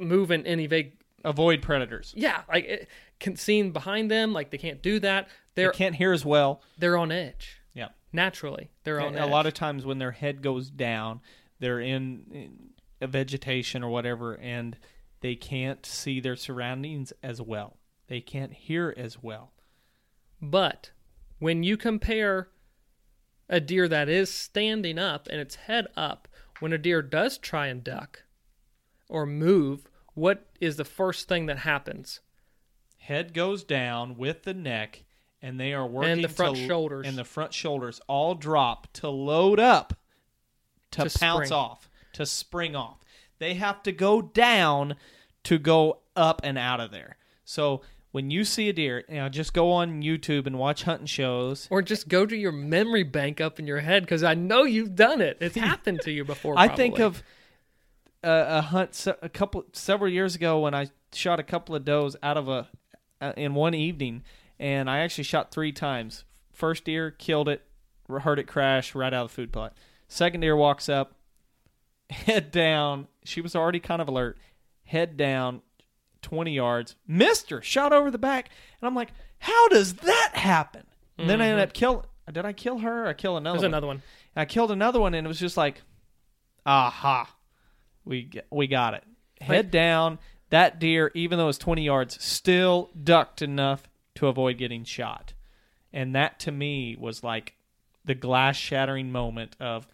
move 0.00 0.32
and, 0.32 0.44
and 0.46 0.60
evade. 0.60 0.92
Avoid 1.24 1.62
predators. 1.62 2.12
Yeah, 2.16 2.42
like 2.48 2.64
it, 2.64 2.88
can 3.20 3.36
seen 3.36 3.70
behind 3.70 4.10
them, 4.10 4.32
like 4.32 4.50
they 4.50 4.58
can't 4.58 4.82
do 4.82 4.98
that. 4.98 5.28
They 5.54 5.62
They're 5.62 5.70
can't 5.72 5.94
hear 5.94 6.12
as 6.12 6.24
well. 6.24 6.62
they're 6.78 6.96
on 6.96 7.12
edge 7.12 7.60
Yeah. 7.74 7.90
naturally. 8.12 8.70
They're 8.82 9.00
on 9.00 9.14
edge. 9.14 9.20
a 9.20 9.24
edge. 9.26 9.30
lot 9.30 9.46
of 9.46 9.54
times 9.54 9.86
when 9.86 9.98
their 9.98 10.10
head 10.10 10.42
goes 10.42 10.68
down, 10.70 11.20
they're 11.60 11.78
in, 11.78 12.24
in 12.32 12.58
a 13.00 13.06
vegetation 13.06 13.84
or 13.84 13.90
whatever, 13.90 14.34
and 14.34 14.76
they 15.20 15.36
can't 15.36 15.86
see 15.86 16.18
their 16.18 16.34
surroundings 16.34 17.12
as 17.22 17.40
well. 17.40 17.76
They 18.08 18.20
can't 18.20 18.52
hear 18.52 18.92
as 18.96 19.22
well. 19.22 19.52
But 20.40 20.90
when 21.38 21.62
you 21.62 21.76
compare 21.76 22.48
a 23.52 23.60
deer 23.60 23.86
that 23.86 24.08
is 24.08 24.32
standing 24.32 24.98
up 24.98 25.28
and 25.30 25.40
its 25.40 25.54
head 25.54 25.86
up, 25.96 26.26
when 26.58 26.72
a 26.72 26.78
deer 26.78 27.02
does 27.02 27.38
try 27.38 27.66
and 27.68 27.84
duck 27.84 28.24
or 29.08 29.26
move, 29.26 29.86
what 30.14 30.46
is 30.60 30.76
the 30.76 30.84
first 30.84 31.28
thing 31.28 31.46
that 31.46 31.58
happens? 31.58 32.20
Head 32.98 33.34
goes 33.34 33.62
down 33.62 34.16
with 34.16 34.44
the 34.44 34.54
neck, 34.54 35.04
and 35.40 35.58
they 35.60 35.72
are 35.74 35.86
working 35.86 36.12
and 36.12 36.24
the 36.24 36.28
front 36.28 36.56
to- 36.56 36.66
shoulders. 36.66 37.06
and 37.06 37.18
the 37.18 37.24
front 37.24 37.52
shoulders 37.52 38.00
all 38.08 38.34
drop 38.34 38.92
to 38.94 39.08
load 39.08 39.60
up 39.60 39.94
to, 40.92 41.08
To 41.08 41.18
pounce 41.18 41.46
spring. 41.48 41.52
off 41.52 41.88
to 42.14 42.26
spring 42.26 42.76
off. 42.76 43.00
They 43.38 43.54
have 43.54 43.82
to 43.84 43.92
go 43.92 44.22
down 44.22 44.96
to 45.44 45.58
go 45.58 46.00
up 46.14 46.40
and 46.44 46.56
out 46.58 46.78
of 46.80 46.90
there. 46.90 47.16
So 47.44 47.82
when 48.12 48.30
you 48.30 48.44
see 48.44 48.68
a 48.68 48.72
deer, 48.72 49.04
you 49.08 49.16
know, 49.16 49.28
just 49.28 49.54
go 49.54 49.72
on 49.72 50.02
YouTube 50.02 50.46
and 50.46 50.58
watch 50.58 50.84
hunting 50.84 51.06
shows. 51.06 51.66
Or 51.70 51.82
just 51.82 52.08
go 52.08 52.24
to 52.26 52.36
your 52.36 52.52
memory 52.52 53.02
bank 53.02 53.40
up 53.40 53.58
in 53.58 53.66
your 53.66 53.80
head 53.80 54.04
because 54.04 54.22
I 54.22 54.34
know 54.34 54.64
you've 54.64 54.94
done 54.94 55.20
it. 55.20 55.38
It's 55.40 55.56
happened 55.56 56.02
to 56.02 56.12
you 56.12 56.24
before. 56.24 56.54
I 56.56 56.68
think 56.68 57.00
of 57.00 57.22
a, 58.22 58.58
a 58.58 58.60
hunt 58.60 59.06
a 59.20 59.28
couple 59.28 59.64
several 59.72 60.10
years 60.10 60.34
ago 60.34 60.60
when 60.60 60.74
I 60.74 60.88
shot 61.12 61.40
a 61.40 61.42
couple 61.42 61.74
of 61.74 61.84
does 61.84 62.14
out 62.22 62.36
of 62.36 62.48
a 62.48 62.68
in 63.36 63.54
one 63.54 63.74
evening, 63.74 64.22
and 64.58 64.90
I 64.90 64.98
actually 64.98 65.24
shot 65.24 65.50
three 65.50 65.72
times. 65.72 66.24
First 66.52 66.84
deer 66.84 67.10
killed 67.10 67.48
it, 67.48 67.62
heard 68.08 68.38
it 68.38 68.46
crash 68.46 68.94
right 68.94 69.12
out 69.12 69.24
of 69.24 69.30
the 69.30 69.34
food 69.34 69.52
plot. 69.52 69.74
Second 70.08 70.40
deer 70.40 70.56
walks 70.56 70.88
up, 70.88 71.14
head 72.10 72.50
down. 72.50 73.08
She 73.24 73.40
was 73.40 73.56
already 73.56 73.80
kind 73.80 74.02
of 74.02 74.08
alert. 74.08 74.38
Head 74.84 75.16
down, 75.16 75.62
twenty 76.22 76.54
yards, 76.54 76.96
missed 77.06 77.50
her, 77.50 77.60
shot 77.60 77.92
over 77.92 78.10
the 78.10 78.18
back, 78.18 78.48
and 78.80 78.86
I'm 78.86 78.94
like, 78.94 79.12
how 79.38 79.68
does 79.68 79.94
that 79.94 80.30
happen? 80.34 80.84
And 81.18 81.28
then 81.28 81.42
I 81.42 81.48
ended 81.48 81.62
up 81.62 81.70
mm-hmm. 81.70 81.78
killing. 81.78 82.06
Did 82.32 82.46
I 82.46 82.52
kill 82.52 82.78
her? 82.78 83.04
or 83.04 83.08
I 83.08 83.12
kill 83.12 83.36
another? 83.36 83.58
there's 83.58 83.62
one? 83.62 83.70
another 83.72 83.86
one. 83.88 84.02
And 84.34 84.42
I 84.42 84.44
killed 84.44 84.70
another 84.70 85.00
one, 85.00 85.14
and 85.14 85.26
it 85.26 85.28
was 85.28 85.40
just 85.40 85.56
like, 85.56 85.82
aha, 86.64 87.28
we 88.04 88.30
we 88.50 88.66
got 88.66 88.94
it. 88.94 89.04
Head 89.40 89.70
down. 89.70 90.18
That 90.50 90.78
deer, 90.78 91.10
even 91.14 91.38
though 91.38 91.48
it's 91.48 91.58
twenty 91.58 91.84
yards, 91.84 92.22
still 92.22 92.90
ducked 93.02 93.42
enough 93.42 93.88
to 94.16 94.26
avoid 94.26 94.58
getting 94.58 94.84
shot, 94.84 95.34
and 95.92 96.14
that 96.14 96.38
to 96.40 96.52
me 96.52 96.96
was 96.98 97.24
like 97.24 97.54
the 98.04 98.14
glass 98.14 98.56
shattering 98.56 99.10
moment 99.12 99.56
of 99.60 99.86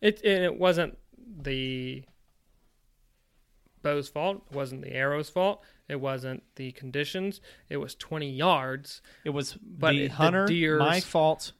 It 0.00 0.24
it 0.24 0.58
wasn't 0.58 0.98
the 1.42 2.04
bow's 3.82 4.08
fault. 4.08 4.42
It 4.50 4.56
wasn't 4.56 4.82
the 4.82 4.92
arrow's 4.92 5.30
fault. 5.30 5.62
It 5.88 6.00
wasn't 6.00 6.42
the 6.56 6.72
conditions. 6.72 7.40
It 7.68 7.78
was 7.78 7.94
20 7.96 8.30
yards 8.30 9.02
it 9.24 9.30
was 9.30 9.54
But 9.54 9.92
the 9.92 10.04
it- 10.04 10.08
the 10.08 10.14
hunter. 10.14 10.46
deer's- 10.46 10.78
my 10.80 11.00
fault. 11.00 11.52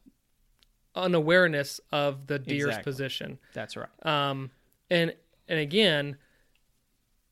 unawareness 0.94 1.80
of 1.92 2.26
the 2.26 2.38
deer's 2.38 2.64
Exactly. 2.68 2.82
position. 2.92 3.38
That's 3.52 3.76
right. 3.76 3.88
Um, 4.06 4.50
and 4.90 5.14
and 5.48 5.58
again, 5.60 6.16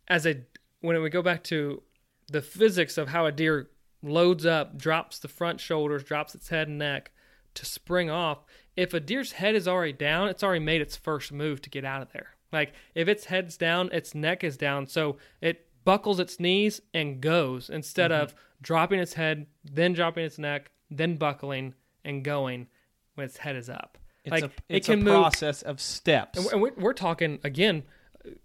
as 0.08 0.26
a 0.26 0.44
when 0.80 1.00
we 1.02 1.10
go 1.10 1.22
back 1.22 1.42
to 1.44 1.82
the 2.28 2.40
physics 2.42 2.96
of 2.98 3.08
how 3.08 3.26
a 3.26 3.32
deer 3.32 3.68
loads 4.02 4.46
up, 4.46 4.78
drops 4.78 5.18
the 5.18 5.28
front 5.28 5.60
shoulders, 5.60 6.04
drops 6.04 6.34
its 6.34 6.48
head 6.50 6.68
and 6.68 6.78
neck 6.78 7.10
to 7.54 7.64
spring 7.64 8.10
off. 8.10 8.44
If 8.76 8.94
a 8.94 9.00
deer's 9.00 9.32
head 9.32 9.56
is 9.56 9.66
already 9.66 9.92
down, 9.92 10.28
it's 10.28 10.44
already 10.44 10.64
made 10.64 10.80
its 10.80 10.96
first 10.96 11.32
move 11.32 11.60
to 11.62 11.70
get 11.70 11.84
out 11.84 12.00
of 12.02 12.12
there. 12.12 12.36
Like 12.52 12.72
if 12.94 13.08
its 13.08 13.26
head's 13.26 13.56
down, 13.56 13.90
its 13.92 14.14
neck 14.14 14.42
is 14.44 14.56
down, 14.56 14.86
so 14.86 15.16
it 15.40 15.66
buckles 15.84 16.20
its 16.20 16.40
knees 16.40 16.80
and 16.92 17.20
goes 17.20 17.70
instead 17.70 18.10
mm-hmm. 18.10 18.22
of 18.22 18.34
dropping 18.60 19.00
its 19.00 19.14
head, 19.14 19.46
then 19.64 19.92
dropping 19.92 20.24
its 20.24 20.38
neck, 20.38 20.70
then 20.90 21.16
buckling 21.16 21.74
and 22.04 22.24
going 22.24 22.66
when 23.14 23.26
its 23.26 23.38
head 23.38 23.56
is 23.56 23.68
up. 23.68 23.98
It's 24.24 24.30
like 24.32 24.44
a 24.44 24.46
it 24.68 24.76
it's 24.76 24.86
can 24.86 25.00
a 25.00 25.04
move 25.04 25.14
process 25.14 25.62
of 25.62 25.80
steps. 25.80 26.38
and 26.38 26.52
and 26.52 26.62
we're, 26.62 26.74
we're 26.76 26.92
talking 26.92 27.38
again, 27.44 27.84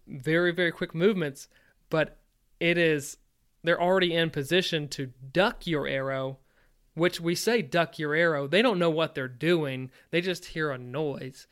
very 0.08 0.52
very 0.52 0.72
quick 0.72 0.94
movements, 0.94 1.48
but 1.90 2.18
it 2.60 2.78
is 2.78 3.18
they're 3.64 3.82
already 3.82 4.14
in 4.14 4.30
position 4.30 4.88
to 4.90 5.12
duck 5.32 5.66
your 5.66 5.88
arrow, 5.88 6.40
which 6.94 7.20
we 7.20 7.36
say 7.36 7.62
duck 7.62 7.98
your 7.98 8.14
arrow. 8.14 8.48
They 8.48 8.62
don't 8.62 8.80
know 8.80 8.90
what 8.90 9.16
they're 9.16 9.28
doing. 9.28 9.90
They 10.12 10.22
just 10.22 10.46
hear 10.46 10.72
a 10.72 10.78
noise, 10.78 11.48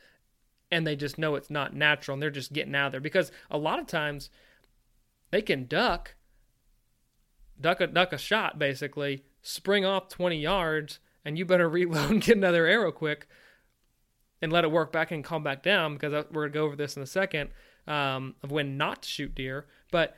and 0.72 0.86
they 0.86 0.96
just 0.96 1.18
know 1.18 1.34
it's 1.34 1.50
not 1.50 1.76
natural, 1.76 2.14
and 2.14 2.22
they're 2.22 2.30
just 2.30 2.54
getting 2.54 2.74
out 2.74 2.90
there 2.90 3.00
because 3.00 3.30
a 3.50 3.58
lot 3.58 3.78
of 3.78 3.86
times 3.86 4.30
they 5.30 5.42
can 5.42 5.66
duck, 5.66 6.14
duck 7.60 7.80
a 7.80 7.86
duck 7.86 8.12
a 8.12 8.18
shot 8.18 8.58
basically, 8.58 9.22
spring 9.42 9.84
off 9.84 10.08
twenty 10.08 10.40
yards, 10.40 10.98
and 11.24 11.36
you 11.36 11.44
better 11.44 11.68
reload 11.68 12.10
and 12.10 12.22
get 12.22 12.38
another 12.38 12.66
arrow 12.66 12.90
quick 12.90 13.28
and 14.40 14.50
let 14.50 14.64
it 14.64 14.72
work 14.72 14.90
back 14.90 15.10
and 15.12 15.22
calm 15.22 15.44
back 15.44 15.62
down 15.62 15.94
because 15.94 16.24
we're 16.32 16.48
gonna 16.48 16.54
go 16.54 16.64
over 16.64 16.74
this 16.74 16.96
in 16.96 17.02
a 17.02 17.06
second 17.06 17.50
um, 17.86 18.34
of 18.42 18.50
when 18.50 18.78
not 18.78 19.02
to 19.02 19.08
shoot 19.08 19.34
deer. 19.34 19.66
But 19.90 20.16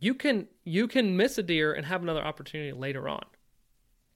you 0.00 0.14
can 0.14 0.48
you 0.64 0.88
can 0.88 1.18
miss 1.18 1.36
a 1.36 1.42
deer 1.42 1.74
and 1.74 1.84
have 1.84 2.02
another 2.02 2.24
opportunity 2.24 2.72
later 2.72 3.10
on. 3.10 3.24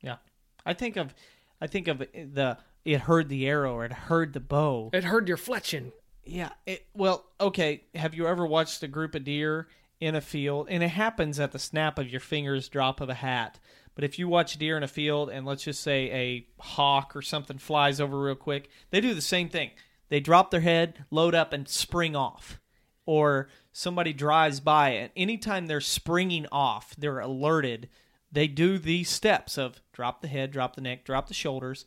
yeah, 0.00 0.16
I 0.64 0.73
think 0.73 0.97
of 0.97 1.14
I 1.61 1.66
think 1.66 1.87
of 1.87 1.99
the 1.99 2.56
it 2.88 3.02
heard 3.02 3.28
the 3.28 3.47
arrow 3.47 3.75
or 3.75 3.85
it 3.85 3.92
heard 3.92 4.33
the 4.33 4.40
bow. 4.40 4.88
It 4.95 5.04
heard 5.04 5.28
your 5.28 5.37
fletching. 5.37 5.92
Yeah. 6.25 6.49
It, 6.64 6.87
well, 6.95 7.26
okay. 7.38 7.85
Have 7.95 8.14
you 8.14 8.26
ever 8.26 8.47
watched 8.47 8.83
a 8.83 8.88
group 8.88 9.14
of 9.14 9.25
deer 9.25 9.68
in 10.00 10.14
a 10.14 10.23
field? 10.23 10.68
And 10.71 10.83
it 10.83 10.88
happens 10.88 11.38
at 11.38 11.52
the 11.52 11.59
snap 11.59 11.99
of 11.99 12.09
your 12.09 12.21
fingers, 12.21 12.66
drop 12.66 13.02
of 13.02 13.11
a 13.11 13.14
hat. 13.14 13.59
But 13.95 14.04
if 14.04 14.18
you 14.18 14.26
watch 14.26 14.57
deer 14.57 14.78
in 14.78 14.83
a 14.83 14.88
field 14.88 15.28
and 15.28 15.45
let's 15.45 15.64
just 15.64 15.83
say 15.83 16.11
a 16.11 16.47
hawk 16.62 17.14
or 17.14 17.21
something 17.21 17.59
flies 17.59 18.00
over 18.00 18.18
real 18.18 18.35
quick, 18.35 18.71
they 18.88 19.02
do 19.02 19.12
the 19.12 19.21
same 19.21 19.50
thing. 19.50 19.73
They 20.09 20.21
drop 20.21 20.50
their 20.50 20.61
head, 20.62 21.04
load 21.11 21.35
up, 21.35 21.52
and 21.52 21.68
spring 21.68 22.16
off. 22.16 22.59
Or 23.04 23.49
somebody 23.71 24.14
drives 24.14 24.61
by, 24.61 24.90
and 24.90 25.11
anytime 25.14 25.66
they're 25.66 25.80
springing 25.83 26.47
off, 26.50 26.95
they're 26.97 27.21
alerted. 27.21 27.90
They 28.33 28.49
do 28.49 28.78
these 28.78 29.11
steps 29.11 29.59
of 29.59 29.83
drop 29.92 30.23
the 30.23 30.28
head, 30.28 30.52
drop 30.52 30.75
the 30.75 30.83
neck, 30.83 31.04
drop 31.04 31.28
the 31.28 31.35
shoulders, 31.35 31.85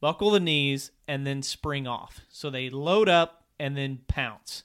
buckle 0.00 0.30
the 0.30 0.40
knees, 0.40 0.90
and 1.06 1.26
then 1.26 1.42
spring 1.42 1.86
off. 1.86 2.20
So 2.28 2.50
they 2.50 2.70
load 2.70 3.08
up 3.08 3.44
and 3.58 3.76
then 3.76 4.00
pounce. 4.08 4.64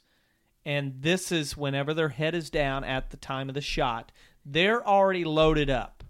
And 0.65 1.01
this 1.01 1.32
is 1.32 1.56
whenever 1.56 1.94
their 1.94 2.10
head 2.10 2.34
is 2.34 2.50
down 2.50 2.84
at 2.84 3.12
the 3.12 3.18
time 3.18 3.50
of 3.50 3.56
the 3.56 3.62
shot, 3.62 4.12
they're 4.46 4.86
already 4.88 5.24
loaded 5.24 5.70
up 5.70 6.04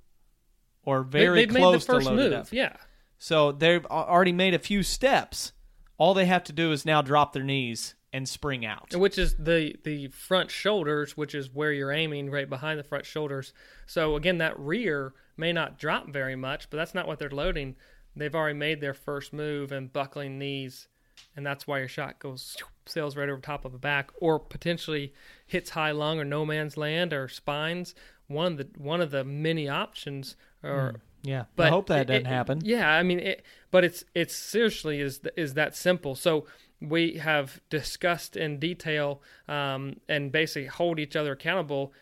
or 0.83 1.03
very 1.03 1.45
made 1.45 1.55
close 1.55 1.85
the 1.85 1.93
first 1.93 2.07
to 2.07 2.13
loaded 2.13 2.31
move. 2.31 2.39
up. 2.41 2.47
Yeah. 2.51 2.77
So 3.17 3.51
they've 3.51 3.85
already 3.85 4.31
made 4.31 4.53
a 4.53 4.59
few 4.59 4.83
steps. 4.83 5.51
All 5.97 6.13
they 6.13 6.25
have 6.25 6.43
to 6.45 6.53
do 6.53 6.71
is 6.71 6.85
now 6.85 7.01
drop 7.01 7.33
their 7.33 7.43
knees 7.43 7.95
and 8.13 8.29
spring 8.29 8.65
out. 8.65 8.95
which 8.95 9.17
is 9.17 9.35
the 9.35 9.75
the 9.83 10.07
front 10.07 10.49
shoulders, 10.49 11.17
which 11.17 11.35
is 11.35 11.53
where 11.53 11.73
you're 11.73 11.91
aiming 11.91 12.31
right 12.31 12.49
behind 12.49 12.79
the 12.79 12.83
front 12.83 13.05
shoulders. 13.05 13.51
So 13.87 14.15
again, 14.15 14.37
that 14.37 14.57
rear 14.57 15.13
may 15.35 15.51
not 15.51 15.77
drop 15.77 16.07
very 16.09 16.35
much, 16.35 16.69
but 16.69 16.77
that's 16.77 16.93
not 16.93 17.07
what 17.07 17.19
they're 17.19 17.29
loading. 17.29 17.75
They've 18.15 18.33
already 18.35 18.57
made 18.57 18.81
their 18.81 18.93
first 18.93 19.33
move 19.33 19.71
and 19.71 19.91
buckling 19.91 20.39
knees 20.39 20.87
and 21.35 21.45
that's 21.45 21.65
why 21.67 21.79
your 21.79 21.87
shot 21.87 22.19
goes 22.19 22.57
sails 22.85 23.15
right 23.15 23.29
over 23.29 23.41
top 23.41 23.65
of 23.65 23.71
the 23.71 23.77
back, 23.77 24.11
or 24.19 24.37
potentially 24.39 25.13
hits 25.45 25.71
high 25.71 25.91
lung 25.91 26.19
or 26.19 26.25
no 26.25 26.45
man's 26.45 26.77
land 26.77 27.13
or 27.13 27.27
spines. 27.27 27.95
One 28.27 28.53
of 28.53 28.57
the 28.57 28.67
one 28.77 29.01
of 29.01 29.11
the 29.11 29.23
many 29.23 29.67
options, 29.69 30.35
or 30.63 30.95
Yeah, 31.23 31.45
but 31.55 31.67
I 31.67 31.69
hope 31.69 31.87
that 31.87 32.01
it- 32.01 32.07
doesn't 32.07 32.25
it- 32.25 32.29
happen. 32.29 32.61
Yeah, 32.63 32.89
I 32.89 33.01
mean, 33.03 33.19
it, 33.19 33.45
but 33.71 33.83
it's 33.83 34.03
it's 34.13 34.35
seriously 34.35 34.99
is 34.99 35.21
is 35.37 35.53
that 35.53 35.75
simple. 35.75 36.15
So 36.15 36.47
we 36.81 37.13
have 37.13 37.61
discussed 37.69 38.35
in 38.35 38.59
detail 38.59 39.21
um, 39.47 39.95
and 40.09 40.31
basically 40.31 40.67
hold 40.67 40.99
each 40.99 41.15
other 41.15 41.31
accountable 41.33 41.93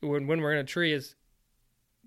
when 0.00 0.26
when 0.26 0.40
we're 0.40 0.52
in 0.52 0.58
a 0.58 0.64
tree. 0.64 0.92
Is 0.92 1.14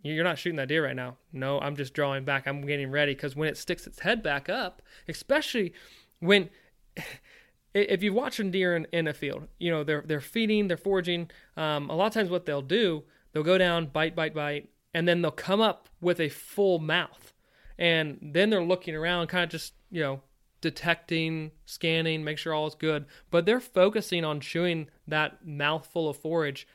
you're 0.04 0.24
not 0.24 0.40
shooting 0.40 0.58
that 0.58 0.68
deer 0.68 0.86
right 0.86 0.96
now. 0.96 1.18
No, 1.32 1.60
I'm 1.60 1.76
just 1.76 1.94
drawing 1.94 2.24
back. 2.24 2.48
I'm 2.48 2.66
getting 2.66 2.92
ready 2.92 3.14
because 3.14 3.36
when 3.36 3.50
it 3.50 3.58
sticks 3.58 3.86
its 3.86 4.00
head 4.00 4.24
back 4.24 4.50
up, 4.50 4.82
especially 5.08 5.74
when 6.20 6.50
if 7.74 8.04
you're 8.04 8.14
watching 8.14 8.52
deer 8.52 8.76
in, 8.76 8.88
in 8.92 9.08
a 9.08 9.14
field, 9.14 9.48
you 9.60 9.72
know 9.72 9.84
they're 9.84 10.04
they're 10.06 10.22
feeding, 10.22 10.68
they're 10.68 10.78
foraging. 10.78 11.30
Um, 11.58 11.90
a 11.90 11.96
lot 11.96 12.08
of 12.08 12.14
times, 12.14 12.30
what 12.30 12.46
they'll 12.46 12.62
do, 12.62 13.04
they'll 13.32 13.44
go 13.44 13.58
down, 13.58 13.88
bite, 13.88 14.16
bite, 14.16 14.34
bite, 14.34 14.70
and 14.94 15.08
then 15.08 15.22
they'll 15.22 15.32
come 15.32 15.62
up 15.62 15.90
with 16.00 16.20
a 16.20 16.30
full 16.30 16.80
mouth, 16.80 17.34
and 17.78 18.18
then 18.22 18.50
they're 18.50 18.64
looking 18.64 18.96
around, 18.96 19.28
kind 19.28 19.44
of 19.44 19.50
just 19.50 19.74
you 19.90 20.02
know 20.02 20.22
detecting, 20.62 21.52
scanning, 21.66 22.24
make 22.24 22.38
sure 22.38 22.54
all 22.54 22.68
is 22.68 22.76
good. 22.76 23.06
But 23.32 23.46
they're 23.46 23.60
focusing 23.60 24.24
on 24.24 24.40
chewing 24.40 24.90
that 25.08 25.46
mouthful 25.46 26.08
of 26.08 26.18
forage. 26.18 26.68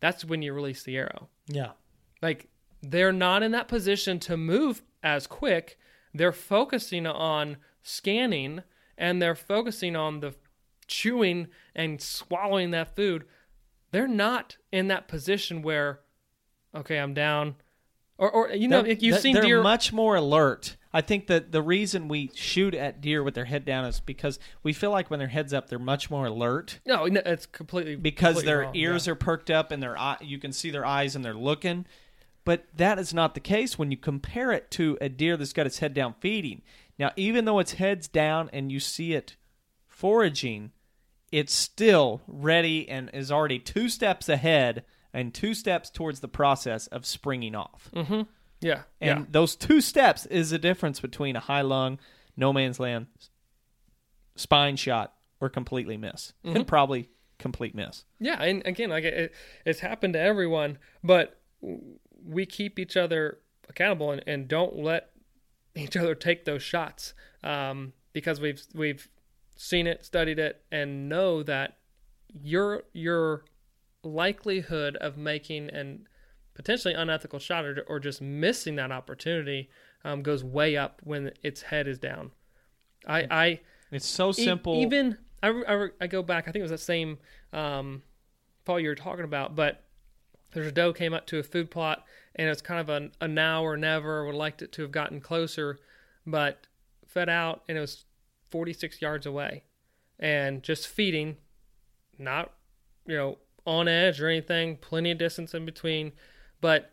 That's 0.00 0.24
when 0.24 0.42
you 0.42 0.52
release 0.52 0.82
the 0.84 0.96
arrow. 0.96 1.28
Yeah, 1.48 1.72
Like 2.22 2.48
they're 2.90 3.12
not 3.12 3.42
in 3.42 3.52
that 3.52 3.68
position 3.68 4.18
to 4.20 4.36
move 4.36 4.82
as 5.02 5.26
quick. 5.26 5.78
They're 6.14 6.32
focusing 6.32 7.06
on 7.06 7.56
scanning 7.82 8.62
and 8.98 9.20
they're 9.20 9.34
focusing 9.34 9.94
on 9.96 10.20
the 10.20 10.34
chewing 10.86 11.48
and 11.74 12.00
swallowing 12.00 12.70
that 12.72 12.94
food. 12.96 13.24
They're 13.92 14.08
not 14.08 14.56
in 14.72 14.88
that 14.88 15.08
position 15.08 15.62
where, 15.62 16.00
okay, 16.74 16.98
I'm 16.98 17.14
down. 17.14 17.56
Or, 18.18 18.30
or 18.30 18.50
you 18.50 18.66
know, 18.68 18.82
They're- 18.82 18.96
you've 18.98 19.18
seen 19.20 19.34
they're 19.34 19.42
deer. 19.42 19.62
much 19.62 19.92
more 19.92 20.16
alert. 20.16 20.76
I 20.92 21.02
think 21.02 21.26
that 21.26 21.52
the 21.52 21.60
reason 21.60 22.08
we 22.08 22.30
shoot 22.34 22.74
at 22.74 23.02
deer 23.02 23.22
with 23.22 23.34
their 23.34 23.44
head 23.44 23.66
down 23.66 23.84
is 23.84 24.00
because 24.00 24.38
we 24.62 24.72
feel 24.72 24.90
like 24.90 25.10
when 25.10 25.18
their 25.18 25.28
heads 25.28 25.52
up, 25.52 25.68
they're 25.68 25.78
much 25.78 26.08
more 26.10 26.24
alert 26.24 26.80
no, 26.86 27.04
no, 27.04 27.20
it's 27.26 27.44
completely 27.44 27.96
because 27.96 28.36
completely 28.36 28.46
their 28.46 28.60
wrong. 28.60 28.76
ears 28.76 29.06
Yeah. 29.06 29.12
are 29.12 29.16
perked 29.16 29.50
up 29.50 29.70
and 29.70 29.82
their 29.82 29.98
eye, 29.98 30.16
you 30.22 30.38
can 30.38 30.52
see 30.52 30.70
their 30.70 30.86
eyes 30.86 31.14
and 31.14 31.22
they're 31.22 31.34
looking. 31.34 31.84
But 32.46 32.64
that 32.76 32.98
is 33.00 33.12
not 33.12 33.34
the 33.34 33.40
case 33.40 33.76
when 33.76 33.90
you 33.90 33.96
compare 33.96 34.52
it 34.52 34.70
to 34.70 34.96
a 35.00 35.08
deer 35.08 35.36
that's 35.36 35.52
got 35.52 35.66
its 35.66 35.80
head 35.80 35.92
down 35.92 36.14
feeding. 36.20 36.62
Now, 36.96 37.10
even 37.16 37.44
though 37.44 37.58
its 37.58 37.72
head's 37.72 38.06
down 38.06 38.48
and 38.52 38.70
you 38.70 38.78
see 38.78 39.14
it 39.14 39.34
foraging, 39.88 40.70
it's 41.32 41.52
still 41.52 42.22
ready 42.28 42.88
and 42.88 43.10
is 43.12 43.32
already 43.32 43.58
two 43.58 43.88
steps 43.88 44.28
ahead 44.28 44.84
and 45.12 45.34
two 45.34 45.54
steps 45.54 45.90
towards 45.90 46.20
the 46.20 46.28
process 46.28 46.86
of 46.86 47.04
springing 47.04 47.56
off. 47.56 47.90
Yeah, 48.60 48.82
And 49.00 49.20
yeah. 49.20 49.24
those 49.28 49.56
two 49.56 49.80
steps 49.80 50.24
is 50.26 50.50
the 50.50 50.58
difference 50.58 51.00
between 51.00 51.34
a 51.34 51.40
high 51.40 51.62
lung, 51.62 51.98
no 52.36 52.52
man's 52.52 52.78
land, 52.78 53.08
spine 54.36 54.76
shot, 54.76 55.14
or 55.40 55.48
completely 55.48 55.96
miss. 55.96 56.32
Mm-hmm. 56.44 56.56
And 56.56 56.66
probably 56.66 57.10
complete 57.38 57.74
miss. 57.74 58.04
Yeah, 58.20 58.40
and 58.40 58.62
again, 58.64 58.90
like 58.90 59.02
it, 59.04 59.34
it's 59.64 59.80
happened 59.80 60.14
to 60.14 60.20
everyone, 60.20 60.78
but 61.02 61.40
we 62.26 62.46
keep 62.46 62.78
each 62.78 62.96
other 62.96 63.38
accountable 63.68 64.10
and, 64.10 64.22
and 64.26 64.48
don't 64.48 64.76
let 64.76 65.10
each 65.74 65.96
other 65.96 66.14
take 66.14 66.44
those 66.44 66.62
shots 66.62 67.14
um, 67.42 67.92
because 68.12 68.40
we've 68.40 68.62
we've 68.74 69.08
seen 69.56 69.86
it, 69.86 70.04
studied 70.04 70.38
it, 70.38 70.62
and 70.70 71.08
know 71.08 71.42
that 71.42 71.76
your 72.42 72.84
your 72.92 73.44
likelihood 74.02 74.96
of 74.96 75.16
making 75.16 75.68
an 75.70 76.06
potentially 76.54 76.94
unethical 76.94 77.38
shot 77.38 77.64
or, 77.64 77.84
or 77.88 77.98
just 78.00 78.20
missing 78.22 78.76
that 78.76 78.90
opportunity 78.92 79.68
um, 80.04 80.22
goes 80.22 80.42
way 80.44 80.76
up 80.76 81.00
when 81.04 81.32
its 81.42 81.62
head 81.62 81.86
is 81.88 81.98
down. 81.98 82.30
I 83.06 83.26
I 83.30 83.60
It's 83.90 84.06
so 84.06 84.30
E- 84.30 84.32
simple. 84.32 84.74
even 84.76 85.18
I, 85.42 85.48
I, 85.50 85.88
I 86.00 86.06
go 86.06 86.22
back. 86.22 86.48
I 86.48 86.52
think 86.52 86.60
it 86.60 86.62
was 86.62 86.70
that 86.70 86.78
same 86.78 87.18
um, 87.52 88.02
Paul 88.64 88.80
you 88.80 88.88
were 88.88 88.94
talking 88.94 89.24
about, 89.24 89.54
but 89.54 89.84
there's 90.56 90.68
a 90.68 90.72
doe 90.72 90.94
came 90.94 91.12
up 91.12 91.26
to 91.26 91.38
a 91.38 91.42
food 91.42 91.70
plot, 91.70 92.06
and 92.34 92.48
it's 92.48 92.62
kind 92.62 92.80
of 92.80 92.88
a, 92.88 93.10
a 93.20 93.28
now 93.28 93.62
or 93.62 93.76
never. 93.76 94.24
Would 94.24 94.32
have 94.32 94.38
liked 94.38 94.62
it 94.62 94.72
to 94.72 94.82
have 94.82 94.90
gotten 94.90 95.20
closer, 95.20 95.78
but 96.26 96.66
fed 97.06 97.28
out, 97.28 97.62
and 97.68 97.76
it 97.76 97.80
was 97.82 98.06
46 98.50 99.02
yards 99.02 99.26
away, 99.26 99.64
and 100.18 100.62
just 100.62 100.88
feeding, 100.88 101.36
not 102.18 102.52
you 103.04 103.18
know 103.18 103.38
on 103.66 103.86
edge 103.86 104.18
or 104.18 104.28
anything. 104.28 104.78
Plenty 104.78 105.10
of 105.10 105.18
distance 105.18 105.52
in 105.52 105.66
between, 105.66 106.12
but 106.62 106.90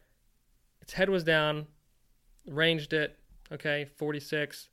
its 0.81 0.93
head 0.93 1.09
was 1.09 1.23
down, 1.23 1.67
ranged 2.45 2.91
it. 2.91 3.17
Okay, 3.49 3.87
46. 3.95 4.67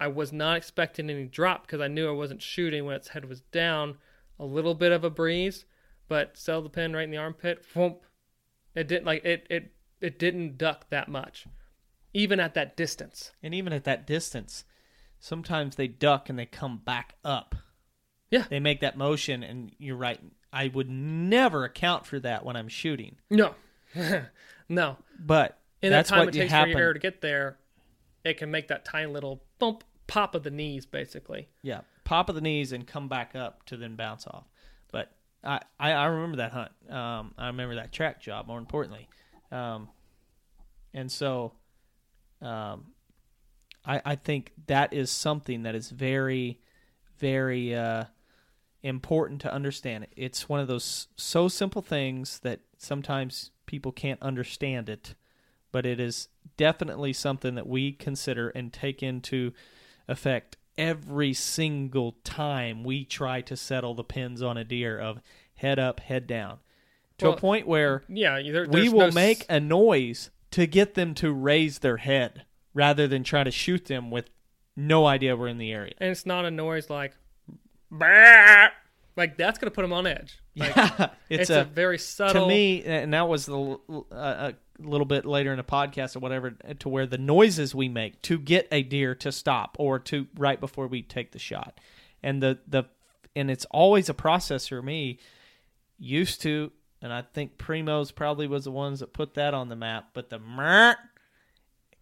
I 0.00 0.08
was 0.08 0.32
not 0.32 0.56
expecting 0.56 1.08
any 1.08 1.26
drop 1.26 1.64
because 1.64 1.80
I 1.80 1.86
knew 1.86 2.08
I 2.08 2.12
wasn't 2.12 2.42
shooting 2.42 2.84
when 2.84 2.96
its 2.96 3.08
head 3.08 3.26
was 3.26 3.42
down. 3.52 3.98
A 4.40 4.44
little 4.44 4.74
bit 4.74 4.90
of 4.90 5.04
a 5.04 5.10
breeze, 5.10 5.64
but 6.08 6.36
sell 6.36 6.62
the 6.62 6.68
pin 6.70 6.94
right 6.94 7.04
in 7.04 7.10
the 7.10 7.16
armpit. 7.16 7.64
Whoomp. 7.74 7.98
It 8.74 8.88
didn't 8.88 9.06
like 9.06 9.24
it. 9.24 9.46
It 9.50 9.72
it 10.00 10.18
didn't 10.18 10.58
duck 10.58 10.90
that 10.90 11.08
much, 11.08 11.46
even 12.12 12.38
at 12.40 12.54
that 12.54 12.76
distance. 12.76 13.32
and 13.42 13.54
even 13.54 13.72
at 13.72 13.84
that 13.84 14.06
distance, 14.06 14.64
sometimes 15.18 15.76
they 15.76 15.88
duck 15.88 16.28
and 16.28 16.38
they 16.38 16.46
come 16.46 16.78
back 16.84 17.14
up. 17.24 17.54
Yeah. 18.30 18.44
They 18.50 18.60
make 18.60 18.80
that 18.80 18.98
motion, 18.98 19.42
and 19.42 19.72
you're 19.78 19.96
right. 19.96 20.20
I 20.52 20.68
would 20.68 20.90
never 20.90 21.64
account 21.64 22.06
for 22.06 22.18
that 22.20 22.44
when 22.44 22.56
I'm 22.56 22.68
shooting. 22.68 23.16
No, 23.30 23.54
no. 24.68 24.96
But 25.18 25.58
In 25.82 25.90
that 25.90 26.06
time 26.06 26.20
what 26.26 26.28
it 26.28 26.38
takes 26.38 26.50
for 26.50 26.56
happen. 26.56 26.70
your 26.72 26.80
arrow 26.80 26.92
to 26.92 26.98
get 26.98 27.20
there, 27.20 27.58
it 28.24 28.34
can 28.38 28.50
make 28.50 28.68
that 28.68 28.84
tiny 28.84 29.06
little 29.10 29.42
bump, 29.58 29.84
pop 30.06 30.34
of 30.34 30.42
the 30.42 30.50
knees, 30.50 30.86
basically. 30.86 31.48
Yeah, 31.62 31.80
pop 32.04 32.28
of 32.28 32.34
the 32.34 32.40
knees 32.40 32.72
and 32.72 32.86
come 32.86 33.08
back 33.08 33.34
up 33.34 33.64
to 33.66 33.76
then 33.76 33.96
bounce 33.96 34.26
off. 34.26 34.44
I, 35.46 35.60
I 35.92 36.04
remember 36.06 36.38
that 36.38 36.52
hunt. 36.52 36.72
Um, 36.90 37.34
I 37.38 37.46
remember 37.46 37.76
that 37.76 37.92
track 37.92 38.20
job. 38.20 38.46
More 38.46 38.58
importantly, 38.58 39.08
um, 39.52 39.88
and 40.92 41.10
so, 41.10 41.52
um, 42.42 42.86
I, 43.84 44.02
I 44.04 44.14
think 44.16 44.52
that 44.66 44.92
is 44.92 45.10
something 45.10 45.62
that 45.62 45.74
is 45.74 45.90
very, 45.90 46.60
very 47.18 47.74
uh, 47.74 48.04
important 48.82 49.40
to 49.42 49.52
understand. 49.52 50.06
It's 50.16 50.48
one 50.48 50.60
of 50.60 50.68
those 50.68 51.08
so 51.16 51.48
simple 51.48 51.82
things 51.82 52.40
that 52.40 52.60
sometimes 52.78 53.50
people 53.66 53.92
can't 53.92 54.20
understand 54.22 54.88
it, 54.88 55.14
but 55.72 55.86
it 55.86 56.00
is 56.00 56.28
definitely 56.56 57.12
something 57.12 57.54
that 57.54 57.66
we 57.66 57.92
consider 57.92 58.48
and 58.50 58.72
take 58.72 59.02
into 59.02 59.52
effect 60.08 60.56
every 60.78 61.32
single 61.32 62.12
time 62.24 62.84
we 62.84 63.04
try 63.04 63.40
to 63.42 63.56
settle 63.56 63.94
the 63.94 64.04
pins 64.04 64.42
on 64.42 64.56
a 64.56 64.64
deer 64.64 64.98
of 64.98 65.20
head 65.54 65.78
up, 65.78 66.00
head 66.00 66.26
down. 66.26 66.58
To 67.18 67.26
Well, 67.26 67.34
a 67.34 67.40
point 67.40 67.66
where 67.66 68.02
Yeah, 68.08 68.40
there, 68.42 68.66
we 68.68 68.88
will 68.88 69.08
no 69.08 69.10
make 69.12 69.44
a 69.48 69.58
noise 69.60 70.30
to 70.50 70.66
get 70.66 70.94
them 70.94 71.14
to 71.14 71.32
raise 71.32 71.78
their 71.78 71.96
head 71.96 72.44
rather 72.74 73.06
than 73.08 73.24
try 73.24 73.42
to 73.42 73.50
shoot 73.50 73.86
them 73.86 74.10
with 74.10 74.28
no 74.76 75.06
idea 75.06 75.34
we're 75.36 75.48
in 75.48 75.56
the 75.58 75.72
area. 75.72 75.94
and 75.98 76.10
it's 76.10 76.26
not 76.26 76.44
a 76.44 76.50
noise 76.50 76.90
like, 76.90 77.14
"Bah!" 77.90 78.68
Like 79.16 79.38
that's 79.38 79.58
gonna 79.58 79.70
put 79.70 79.82
them 79.82 79.92
on 79.92 80.06
edge. 80.06 80.38
Like, 80.54 80.76
Yeah, 80.76 81.08
it's, 81.30 81.42
it's, 81.42 81.50
a, 81.50 81.62
a, 81.62 81.64
very 81.64 81.98
subtle. 81.98 82.44
to 82.44 82.48
me, 82.48 82.84
and 82.84 83.14
that 83.14 83.28
was 83.28 83.46
the 83.46 83.78
uh, 84.12 84.52
a 84.52 84.54
little 84.78 85.06
bit 85.06 85.24
later 85.24 85.52
in 85.52 85.56
the 85.56 85.64
podcast 85.64 86.16
or 86.16 86.18
whatever, 86.18 86.50
to 86.50 86.88
where 86.88 87.06
the 87.06 87.18
noises 87.18 87.74
we 87.74 87.88
make 87.88 88.20
to 88.22 88.38
get 88.38 88.68
a 88.70 88.82
deer 88.82 89.14
to 89.16 89.32
stop 89.32 89.76
or 89.78 89.98
to 90.00 90.26
right 90.36 90.60
before 90.60 90.86
we 90.86 91.02
take 91.02 91.32
the 91.32 91.38
shot, 91.38 91.80
and 92.22 92.42
the 92.42 92.58
the 92.68 92.84
and 93.34 93.50
it's 93.50 93.64
always 93.70 94.08
a 94.08 94.14
process 94.14 94.68
for 94.68 94.82
me. 94.82 95.18
Used 95.98 96.42
to, 96.42 96.72
and 97.00 97.10
I 97.10 97.22
think 97.22 97.56
Primos 97.56 98.14
probably 98.14 98.46
was 98.46 98.64
the 98.64 98.70
ones 98.70 99.00
that 99.00 99.14
put 99.14 99.32
that 99.34 99.54
on 99.54 99.70
the 99.70 99.76
map, 99.76 100.10
but 100.12 100.28
the 100.28 100.38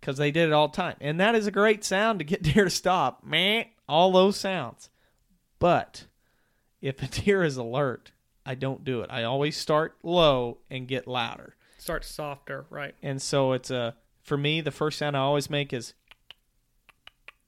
because 0.01 0.17
they 0.17 0.33
did 0.33 0.49
it 0.49 0.53
all 0.53 0.67
the 0.67 0.77
time, 0.77 0.97
and 1.01 1.21
that 1.21 1.37
is 1.37 1.47
a 1.47 1.53
great 1.53 1.85
sound 1.85 2.19
to 2.19 2.25
get 2.25 2.43
deer 2.55 2.65
to 2.65 2.71
stop. 2.71 3.23
Meh, 3.25 3.65
all 3.89 4.11
those 4.11 4.37
sounds, 4.37 4.91
but 5.61 6.07
if 6.85 7.03
a 7.03 7.07
deer 7.07 7.43
is 7.43 7.57
alert, 7.57 8.13
I 8.45 8.55
don't 8.55 8.85
do 8.85 9.01
it. 9.01 9.11
I 9.11 9.25
always 9.25 9.57
start 9.57 9.97
low 10.03 10.59
and 10.71 10.87
get 10.87 11.09
louder. 11.09 11.57
Start 11.79 12.05
softer, 12.05 12.67
right? 12.69 12.95
And 13.03 13.21
so 13.21 13.53
it's 13.53 13.71
a 13.71 13.97
for 14.23 14.37
me 14.37 14.61
the 14.61 14.71
first 14.71 14.99
sound 14.99 15.17
I 15.17 15.21
always 15.21 15.49
make 15.51 15.73
is 15.73 15.95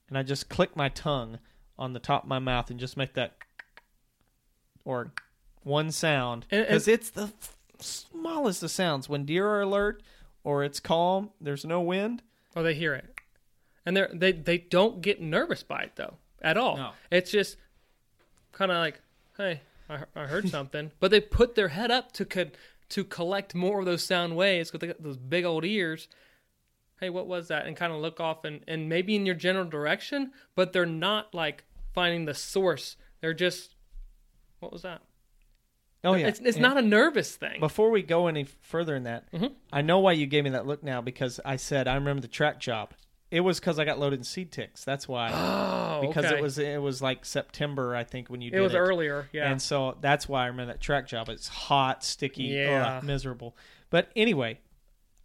and 0.09 0.17
I 0.17 0.23
just 0.23 0.49
click 0.49 0.75
my 0.75 0.89
tongue 0.89 1.39
on 1.79 1.93
the 1.93 1.99
top 1.99 2.23
of 2.23 2.29
my 2.29 2.39
mouth 2.39 2.71
and 2.71 2.81
just 2.81 2.97
make 2.97 3.13
that 3.15 3.37
or 4.85 5.13
one 5.63 5.91
sound 5.91 6.47
because 6.49 6.89
it's 6.89 7.11
the 7.11 7.31
smallest 7.79 8.63
of 8.63 8.71
sounds 8.71 9.09
when 9.09 9.27
deer 9.27 9.47
are 9.47 9.61
alert 9.61 10.03
or 10.45 10.65
it's 10.65 10.81
calm, 10.81 11.31
there's 11.41 11.65
no 11.65 11.81
wind. 11.81 12.23
Or 12.55 12.63
they 12.63 12.75
hear 12.75 12.95
it, 12.95 13.21
and 13.85 13.97
they 13.97 14.07
they 14.15 14.33
they 14.33 14.59
don't 14.59 15.03
get 15.03 15.21
nervous 15.21 15.63
by 15.63 15.83
it 15.83 15.97
though. 15.97 16.15
at 16.41 16.57
all. 16.57 16.77
No. 16.77 16.91
It's 17.11 17.31
just 17.31 17.57
kind 18.53 18.71
of 18.71 18.79
like, 18.79 19.01
hey, 19.37 19.61
I, 19.89 20.01
I 20.15 20.27
heard 20.27 20.49
something, 20.57 20.93
but 21.01 21.11
they 21.11 21.21
put 21.21 21.55
their 21.55 21.69
head 21.69 21.91
up 21.91 22.13
to 22.13 22.25
co- 22.25 22.51
to 22.89 23.05
collect 23.05 23.55
more 23.55 23.81
of 23.81 23.87
those 23.87 24.05
sound 24.05 24.37
waves 24.37 24.71
because 24.71 24.81
they 24.81 24.87
got 24.93 25.03
those 25.03 25.17
big 25.17 25.45
old 25.45 25.65
ears. 25.65 26.09
Hey, 27.01 27.11
what 27.11 27.27
was 27.27 27.49
that? 27.49 27.67
And 27.67 27.77
kind 27.77 27.93
of 27.93 28.01
look 28.01 28.21
off 28.21 28.45
and, 28.45 28.61
and 28.69 28.89
maybe 28.89 29.17
in 29.17 29.27
your 29.27 29.35
general 29.35 29.67
direction, 29.67 30.33
but 30.55 30.73
they're 30.73 30.87
not 30.87 31.35
like 31.35 31.65
finding 31.93 32.25
the 32.25 32.33
source. 32.35 32.97
They're 33.21 33.35
just, 33.35 33.75
what 34.61 34.73
was 34.73 34.83
that? 34.83 35.03
Oh 36.05 36.15
yeah, 36.15 36.29
It's, 36.29 36.39
it's 36.41 36.59
not 36.59 36.77
a 36.79 36.83
nervous 36.83 37.35
thing. 37.35 37.59
Before 37.59 37.91
we 37.91 38.03
go 38.03 38.29
any 38.29 38.45
further 38.45 38.95
in 38.95 39.03
that, 39.03 39.31
Mhm. 39.33 39.53
I 39.73 39.83
know 39.83 39.99
why 39.99 40.13
you 40.13 40.27
gave 40.27 40.45
me 40.45 40.51
that 40.51 40.67
look 40.67 40.83
now 40.85 41.01
because 41.01 41.41
I 41.45 41.57
said 41.57 41.89
I 41.89 41.95
remember 41.97 42.23
the 42.23 42.29
track 42.29 42.61
job. 42.61 42.93
It 43.31 43.41
was 43.41 43.59
because 43.59 43.79
I 43.79 43.85
got 43.85 43.99
loaded 43.99 44.21
in 44.21 44.25
seed 44.25 44.53
ticks. 44.53 44.85
That's 44.85 45.09
why. 45.09 45.31
oh, 45.35 46.07
because 46.07 46.25
okay. 46.27 46.37
it 46.37 46.43
was 46.43 46.59
it 46.59 46.81
was 46.81 47.03
like 47.03 47.25
September, 47.25 47.95
I 47.97 48.05
think, 48.05 48.29
when 48.29 48.41
you 48.41 48.51
did 48.51 48.59
it 48.59 48.63
was 48.63 48.75
earlier. 48.75 49.29
Yeah. 49.33 49.51
And 49.51 49.61
so 49.61 49.97
that's 50.01 50.29
why 50.29 50.45
I 50.45 50.47
remember 50.47 50.73
that 50.73 50.81
track 50.81 51.09
job. 51.09 51.29
It's 51.29 51.49
hot, 51.49 52.05
sticky, 52.05 52.45
Yeah. 52.45 52.99
ugh, 52.99 53.05
miserable. 53.05 53.57
But 53.91 54.11
anyway, 54.15 54.61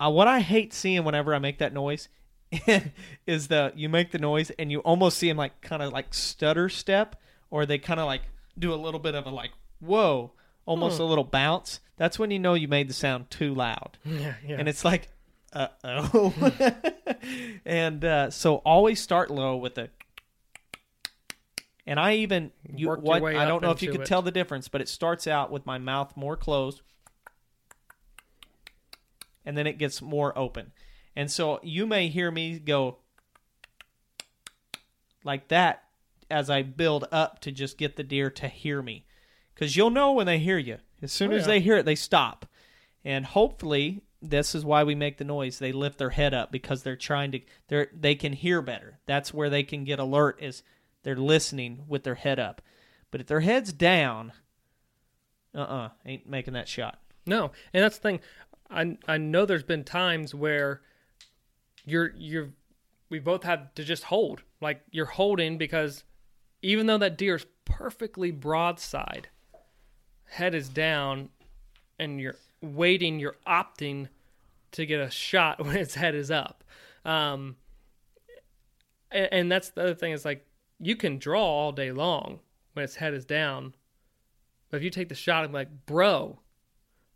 uh, 0.04 0.10
what 0.10 0.28
I 0.28 0.40
hate 0.40 0.74
seeing 0.74 1.04
whenever 1.04 1.36
I 1.36 1.40
make 1.40 1.60
that 1.60 1.74
noise 1.74 2.10
is 3.28 3.48
the 3.48 3.72
you 3.76 3.88
make 3.90 4.12
the 4.12 4.18
noise 4.20 4.50
and 4.52 4.72
you 4.72 4.80
almost 4.80 5.18
see 5.18 5.28
them 5.28 5.38
like 5.38 5.62
kind 5.62 5.82
of 5.82 5.94
like 5.94 6.14
stutter 6.14 6.70
step, 6.70 7.16
or 7.50 7.66
they 7.66 7.78
kind 7.78 8.00
of 8.00 8.06
like 8.08 8.22
do 8.58 8.74
a 8.74 8.76
little 8.76 9.00
bit 9.00 9.16
of 9.16 9.26
a 9.26 9.30
like 9.30 9.52
whoa, 9.80 10.32
almost 10.66 10.98
Hmm. 10.98 11.04
a 11.04 11.06
little 11.06 11.24
bounce. 11.24 11.80
That's 11.98 12.18
when 12.18 12.32
you 12.32 12.40
know 12.40 12.56
you 12.56 12.68
made 12.68 12.90
the 12.90 12.94
sound 12.94 13.30
too 13.30 13.54
loud 13.54 13.98
yeah, 14.06 14.34
yeah. 14.46 14.56
and 14.58 14.68
it's 14.68 14.84
like, 14.84 15.10
uh 15.54 15.68
oh. 15.84 16.34
and 17.66 18.04
uh, 18.06 18.30
so 18.32 18.56
always 18.58 19.00
start 19.02 19.30
low 19.30 19.58
with 19.58 19.78
a. 19.78 19.90
And 21.88 22.00
I 22.00 22.14
even 22.16 22.52
you 22.76 22.88
Work 22.88 23.00
your 23.00 23.04
what 23.04 23.22
way 23.22 23.36
I 23.36 23.46
don't 23.48 23.62
know 23.62 23.72
if 23.72 23.82
you 23.82 23.90
into 23.90 24.00
could 24.00 24.06
it. 24.06 24.08
tell 24.08 24.22
the 24.22 24.32
difference, 24.32 24.68
but 24.68 24.82
it 24.82 24.88
starts 24.88 25.28
out 25.28 25.52
with 25.52 25.66
my 25.66 25.78
mouth 25.78 26.16
more 26.16 26.38
closed, 26.38 26.82
and 29.46 29.58
then 29.58 29.66
it 29.68 29.78
gets 29.78 30.02
more 30.02 30.38
open, 30.38 30.72
and 31.16 31.30
so 31.30 31.60
you 31.64 31.86
may 31.88 32.08
hear 32.08 32.30
me 32.32 32.60
go 32.60 32.98
like 35.24 35.48
that 35.50 35.84
as 36.30 36.50
I 36.50 36.62
build 36.62 37.08
up 37.12 37.40
to 37.42 37.52
just 37.52 37.78
get 37.78 37.96
the 37.96 38.04
deer 38.04 38.30
to 38.30 38.48
hear 38.48 38.82
me, 38.82 39.06
because 39.54 39.76
you'll 39.76 39.90
know 39.90 40.14
when 40.14 40.28
they 40.28 40.40
hear 40.40 40.58
you. 40.60 40.78
As 41.02 41.12
soon 41.12 41.34
Oh, 41.34 41.36
as 41.36 41.42
yeah. 41.42 41.48
they 41.48 41.60
hear 41.62 41.78
it, 41.78 41.86
they 41.86 41.96
stop, 41.96 42.46
and 43.04 43.26
hopefully 43.26 44.04
this 44.22 44.54
is 44.54 44.64
why 44.64 44.84
we 44.84 44.96
make 44.96 45.18
the 45.18 45.24
noise. 45.24 45.60
They 45.60 45.72
lift 45.72 45.98
their 45.98 46.12
head 46.12 46.34
up 46.34 46.52
because 46.52 46.84
they're 46.84 46.96
trying 46.96 47.32
to 47.32 47.42
they 47.68 47.88
they 47.94 48.16
can 48.16 48.34
hear 48.34 48.62
better. 48.62 49.00
That's 49.06 49.34
where 49.34 49.50
they 49.50 49.64
can 49.64 49.84
get 49.84 50.00
alert 50.00 50.38
is 50.42 50.64
they're 51.04 51.16
listening 51.16 51.84
with 51.88 52.04
their 52.04 52.16
head 52.16 52.40
up. 52.40 52.62
But 53.10 53.22
if 53.22 53.28
their 53.28 53.40
head's 53.40 53.74
down, 53.74 54.34
uh-uh, 55.56 55.90
ain't 56.06 56.30
making 56.30 56.54
that 56.54 56.68
shot. 56.68 57.00
No, 57.26 57.52
and 57.74 57.84
that's 57.84 57.98
the 57.98 58.04
thing. 58.04 58.20
I 58.70 58.98
I 59.08 59.18
know 59.18 59.46
there's 59.46 59.64
been 59.64 59.84
times 59.84 60.36
where 60.36 60.82
you're 61.84 62.14
you're 62.16 62.50
we 63.10 63.20
both 63.20 63.44
had 63.44 63.76
to 63.76 63.84
just 63.84 64.06
hold. 64.06 64.44
Like 64.62 64.82
you're 64.92 65.06
holding 65.06 65.58
because 65.58 66.04
even 66.62 66.86
though 66.86 67.00
that 67.00 67.18
deer's 67.18 67.46
perfectly 67.66 68.32
broadside, 68.32 69.30
head 70.26 70.54
is 70.54 70.70
down, 70.70 71.30
and 71.98 72.22
you're 72.22 72.36
waiting, 72.62 73.20
you're 73.20 73.38
opting 73.48 74.08
to 74.74 74.86
get 74.86 75.00
a 75.00 75.10
shot 75.10 75.60
when 75.66 75.76
its 75.78 75.96
head 75.96 76.16
is 76.16 76.32
up. 76.32 76.64
Um, 77.06 77.56
and, 79.12 79.30
and 79.32 79.52
that's 79.52 79.70
the 79.70 79.82
other 79.82 79.96
thing 79.96 80.12
is 80.12 80.24
like 80.26 80.46
you 80.80 80.96
can 80.96 81.18
draw 81.18 81.44
all 81.44 81.72
day 81.72 81.92
long 81.92 82.40
when 82.74 82.84
its 82.84 82.96
head 82.96 83.14
is 83.14 83.26
down, 83.26 83.76
but 84.70 84.78
if 84.78 84.84
you 84.84 84.90
take 84.90 85.10
the 85.10 85.16
shot 85.16 85.44
and 85.44 85.54
like, 85.54 85.68
bro, 85.86 86.40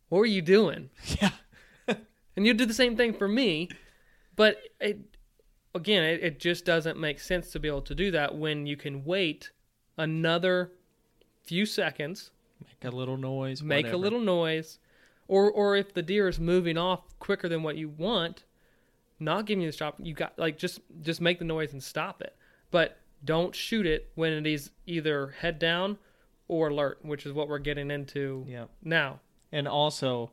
what 0.09 0.19
were 0.19 0.25
you 0.25 0.41
doing? 0.41 0.89
Yeah. 1.21 1.29
And 2.37 2.45
you 2.45 2.53
do 2.53 2.65
the 2.65 2.73
same 2.73 2.97
thing 2.97 3.13
for 3.13 3.29
me, 3.29 3.69
but 4.35 4.57
it 4.81 4.99
again, 5.73 6.03
it, 6.03 6.21
it 6.21 6.39
just 6.39 6.65
doesn't 6.65 6.99
make 6.99 7.17
sense 7.21 7.49
to 7.51 7.59
be 7.61 7.69
able 7.69 7.83
to 7.83 7.95
do 7.95 8.11
that 8.11 8.35
when 8.35 8.65
you 8.65 8.75
can 8.75 9.05
wait 9.05 9.51
another 9.97 10.73
few 11.43 11.65
seconds, 11.65 12.31
Make 12.59 12.91
a 12.91 12.93
little 12.93 13.15
noise. 13.15 13.63
make 13.63 13.87
a 13.87 13.95
little 13.95 14.19
noise, 14.19 14.79
or 15.27 15.49
or 15.51 15.75
if 15.75 15.93
the 15.93 16.01
deer 16.01 16.27
is 16.27 16.39
moving 16.39 16.77
off 16.77 17.01
quicker 17.19 17.47
than 17.49 17.63
what 17.63 17.75
you 17.77 17.89
want, 17.89 18.43
not 19.19 19.45
giving 19.45 19.63
you 19.63 19.71
the 19.71 19.77
shot, 19.77 19.95
you 19.99 20.13
got 20.13 20.37
like 20.37 20.57
just 20.57 20.79
just 21.01 21.21
make 21.21 21.39
the 21.39 21.45
noise 21.45 21.73
and 21.73 21.81
stop 21.83 22.21
it. 22.21 22.35
But 22.71 22.97
don't 23.23 23.55
shoot 23.55 23.85
it 23.85 24.11
when 24.15 24.33
it 24.33 24.45
is 24.45 24.71
either 24.85 25.27
head 25.39 25.57
down 25.59 25.97
or 26.47 26.67
alert, 26.67 26.99
which 27.01 27.25
is 27.25 27.33
what 27.33 27.47
we're 27.49 27.59
getting 27.59 27.89
into 27.89 28.45
Yeah. 28.47 28.65
now. 28.83 29.19
And 29.51 29.67
also, 29.67 30.31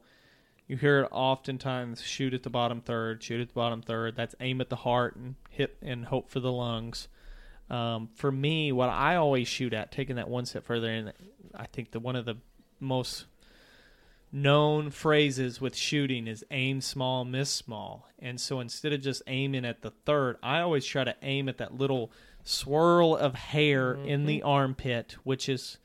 you 0.66 0.76
hear 0.76 1.00
it 1.02 1.08
oftentimes 1.10 2.02
shoot 2.02 2.34
at 2.34 2.42
the 2.42 2.50
bottom 2.50 2.80
third, 2.80 3.22
shoot 3.22 3.40
at 3.40 3.48
the 3.48 3.54
bottom 3.54 3.80
third. 3.82 4.16
That's 4.16 4.34
aim 4.40 4.60
at 4.60 4.68
the 4.68 4.76
heart 4.76 5.16
and 5.16 5.36
hit 5.48 5.76
and 5.80 6.06
hope 6.06 6.28
for 6.30 6.40
the 6.40 6.52
lungs. 6.52 7.08
Um, 7.70 8.08
for 8.14 8.30
me, 8.30 8.72
what 8.72 8.90
I 8.90 9.16
always 9.16 9.48
shoot 9.48 9.72
at, 9.72 9.90
taking 9.92 10.16
that 10.16 10.28
one 10.28 10.44
step 10.44 10.64
further, 10.64 10.90
and 10.90 11.12
I 11.54 11.66
think 11.66 11.92
the 11.92 12.00
one 12.00 12.16
of 12.16 12.26
the 12.26 12.36
most 12.80 13.24
known 14.32 14.90
phrases 14.90 15.60
with 15.60 15.76
shooting 15.76 16.26
is 16.26 16.44
aim 16.50 16.80
small, 16.80 17.24
miss 17.24 17.50
small. 17.50 18.08
And 18.18 18.40
so 18.40 18.60
instead 18.60 18.92
of 18.92 19.02
just 19.02 19.22
aiming 19.26 19.66
at 19.66 19.82
the 19.82 19.90
third, 19.90 20.38
I 20.42 20.60
always 20.60 20.86
try 20.86 21.04
to 21.04 21.14
aim 21.22 21.48
at 21.48 21.58
that 21.58 21.76
little 21.76 22.10
swirl 22.42 23.14
of 23.14 23.34
hair 23.34 23.92
in 23.94 24.24
the 24.24 24.38
mm-hmm. 24.38 24.48
armpit, 24.48 25.16
which 25.22 25.48
is, 25.48 25.76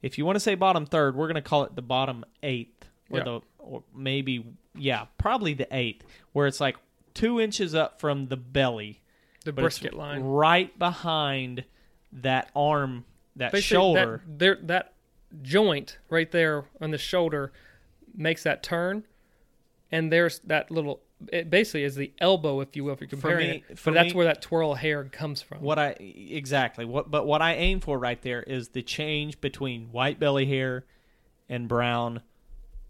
if 0.00 0.16
you 0.16 0.24
want 0.24 0.36
to 0.36 0.40
say 0.40 0.54
bottom 0.54 0.86
third, 0.86 1.16
we're 1.16 1.26
going 1.26 1.34
to 1.34 1.42
call 1.42 1.64
it 1.64 1.74
the 1.74 1.82
bottom 1.82 2.24
eighth, 2.42 2.88
or 3.10 3.18
Yeah. 3.18 3.24
the, 3.24 3.40
or 3.58 3.82
maybe, 3.94 4.46
yeah, 4.76 5.06
probably 5.18 5.54
the 5.54 5.68
eighth, 5.76 6.04
where 6.32 6.46
it's 6.46 6.60
like 6.60 6.76
two 7.14 7.40
inches 7.40 7.74
up 7.74 8.00
from 8.00 8.28
the 8.28 8.36
belly, 8.36 9.02
The 9.44 9.52
brisket 9.52 9.94
line. 9.94 10.22
right 10.22 10.78
behind 10.78 11.64
that 12.12 12.50
arm, 12.54 13.04
that 13.36 13.50
Basically, 13.52 13.76
shoulder. 13.76 14.22
That, 14.24 14.38
there, 14.38 14.58
that 14.62 14.92
joint 15.42 15.98
right 16.08 16.30
there 16.30 16.64
on 16.80 16.90
the 16.90 16.98
shoulder 16.98 17.52
makes 18.18 18.42
that 18.42 18.62
turn, 18.62 19.04
and 19.90 20.12
there's 20.12 20.40
that 20.40 20.70
little. 20.70 21.00
It 21.32 21.50
basically 21.50 21.82
is 21.84 21.96
the 21.96 22.12
elbow, 22.20 22.60
if 22.60 22.76
you 22.76 22.84
will, 22.84 22.92
if 22.92 23.00
you're 23.00 23.08
comparing 23.08 23.50
me- 23.50 23.64
it. 23.68 23.78
for 23.78 23.90
But 23.90 23.94
that's 23.94 24.12
me- 24.12 24.18
where 24.18 24.26
that 24.26 24.42
twirl 24.42 24.74
hair 24.74 25.04
comes 25.04 25.40
from. 25.42 25.62
What 25.62 25.78
I 25.78 25.96
exactly 25.98 26.84
what 26.84 27.10
but 27.10 27.26
what 27.26 27.42
I 27.42 27.54
aim 27.54 27.80
for 27.80 27.98
right 27.98 28.20
there 28.22 28.42
is 28.42 28.68
the 28.68 28.82
change 28.82 29.40
between 29.40 29.90
white 29.90 30.20
belly 30.20 30.46
hair 30.46 30.84
and 31.48 31.66
brown 31.66 32.22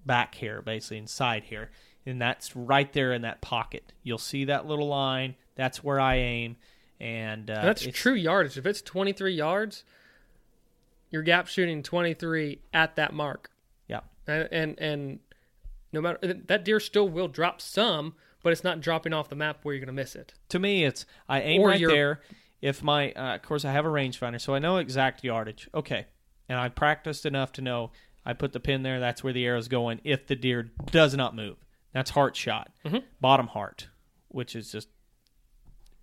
back 0.05 0.35
hair, 0.37 0.61
basically 0.61 0.99
and 0.99 1.09
side 1.09 1.45
hair, 1.45 1.71
and 2.05 2.21
that's 2.21 2.57
right 2.57 2.93
there 2.93 3.12
in 3.12 3.23
that 3.23 3.41
pocket. 3.41 3.93
You'll 4.03 4.19
see 4.19 4.45
that 4.47 4.67
little 4.67 4.88
line. 4.88 5.37
That's 5.55 5.83
where 5.83 5.99
I 6.01 6.17
aim, 6.17 6.57
and, 7.01 7.51
uh, 7.51 7.55
And 7.55 7.69
that's 7.69 7.87
true 7.87 8.14
yardage. 8.14 8.57
If 8.57 8.64
it's 8.67 8.81
23 8.83 9.35
yards, 9.35 9.85
you're 11.11 11.23
gap 11.23 11.47
shooting 11.49 11.83
23 11.83 12.61
at 12.73 12.97
that 12.97 13.12
mark. 13.12 13.51
And 14.29 14.49
and, 14.53 14.79
and 14.79 15.19
no 15.93 16.01
matter 16.01 16.19
that 16.47 16.64
deer 16.64 16.79
still 16.81 17.09
will 17.09 17.29
drop 17.29 17.61
some, 17.61 18.14
but 18.43 18.53
it's 18.53 18.62
not 18.62 18.81
dropping 18.81 19.12
off 19.12 19.29
the 19.29 19.35
map 19.37 19.61
where 19.64 19.75
you're 19.75 19.81
going 19.85 19.95
to 19.97 20.01
miss 20.01 20.14
it. 20.14 20.35
to 20.51 20.59
me, 20.59 20.85
it's 20.85 21.07
I 21.29 21.41
aim 21.41 21.62
Or 21.62 21.69
right 21.69 21.81
you're- 21.81 21.93
there. 21.95 22.21
If 22.61 22.83
my, 22.83 23.12
uh, 23.12 23.37
of 23.37 23.43
course, 23.43 23.64
I 23.64 23.71
have 23.73 23.85
a 23.87 23.88
rangefinder, 23.88 24.41
so 24.41 24.53
I 24.53 24.59
know 24.59 24.79
exact 24.79 25.23
yardage. 25.23 25.69
Okay, 25.73 26.07
and 26.49 26.59
I 26.59 26.69
practiced 26.69 27.25
enough 27.25 27.53
to 27.53 27.62
know 27.62 27.93
I 28.27 28.33
put 28.33 28.53
the 28.53 28.59
pin 28.61 28.83
there. 28.83 28.99
That's 28.99 29.23
where 29.23 29.33
the 29.33 29.47
arrow's 29.47 29.69
going. 29.69 30.01
If 30.03 30.27
the 30.27 30.35
deer 30.35 30.73
does 30.91 31.14
not 31.14 31.37
move, 31.37 31.57
that's 31.93 32.11
heart 32.11 32.35
shot, 32.37 32.71
Mm-hmm. 32.85 32.99
bottom 33.21 33.47
heart, 33.47 33.87
which 34.27 34.57
is 34.57 34.73
just 34.73 34.88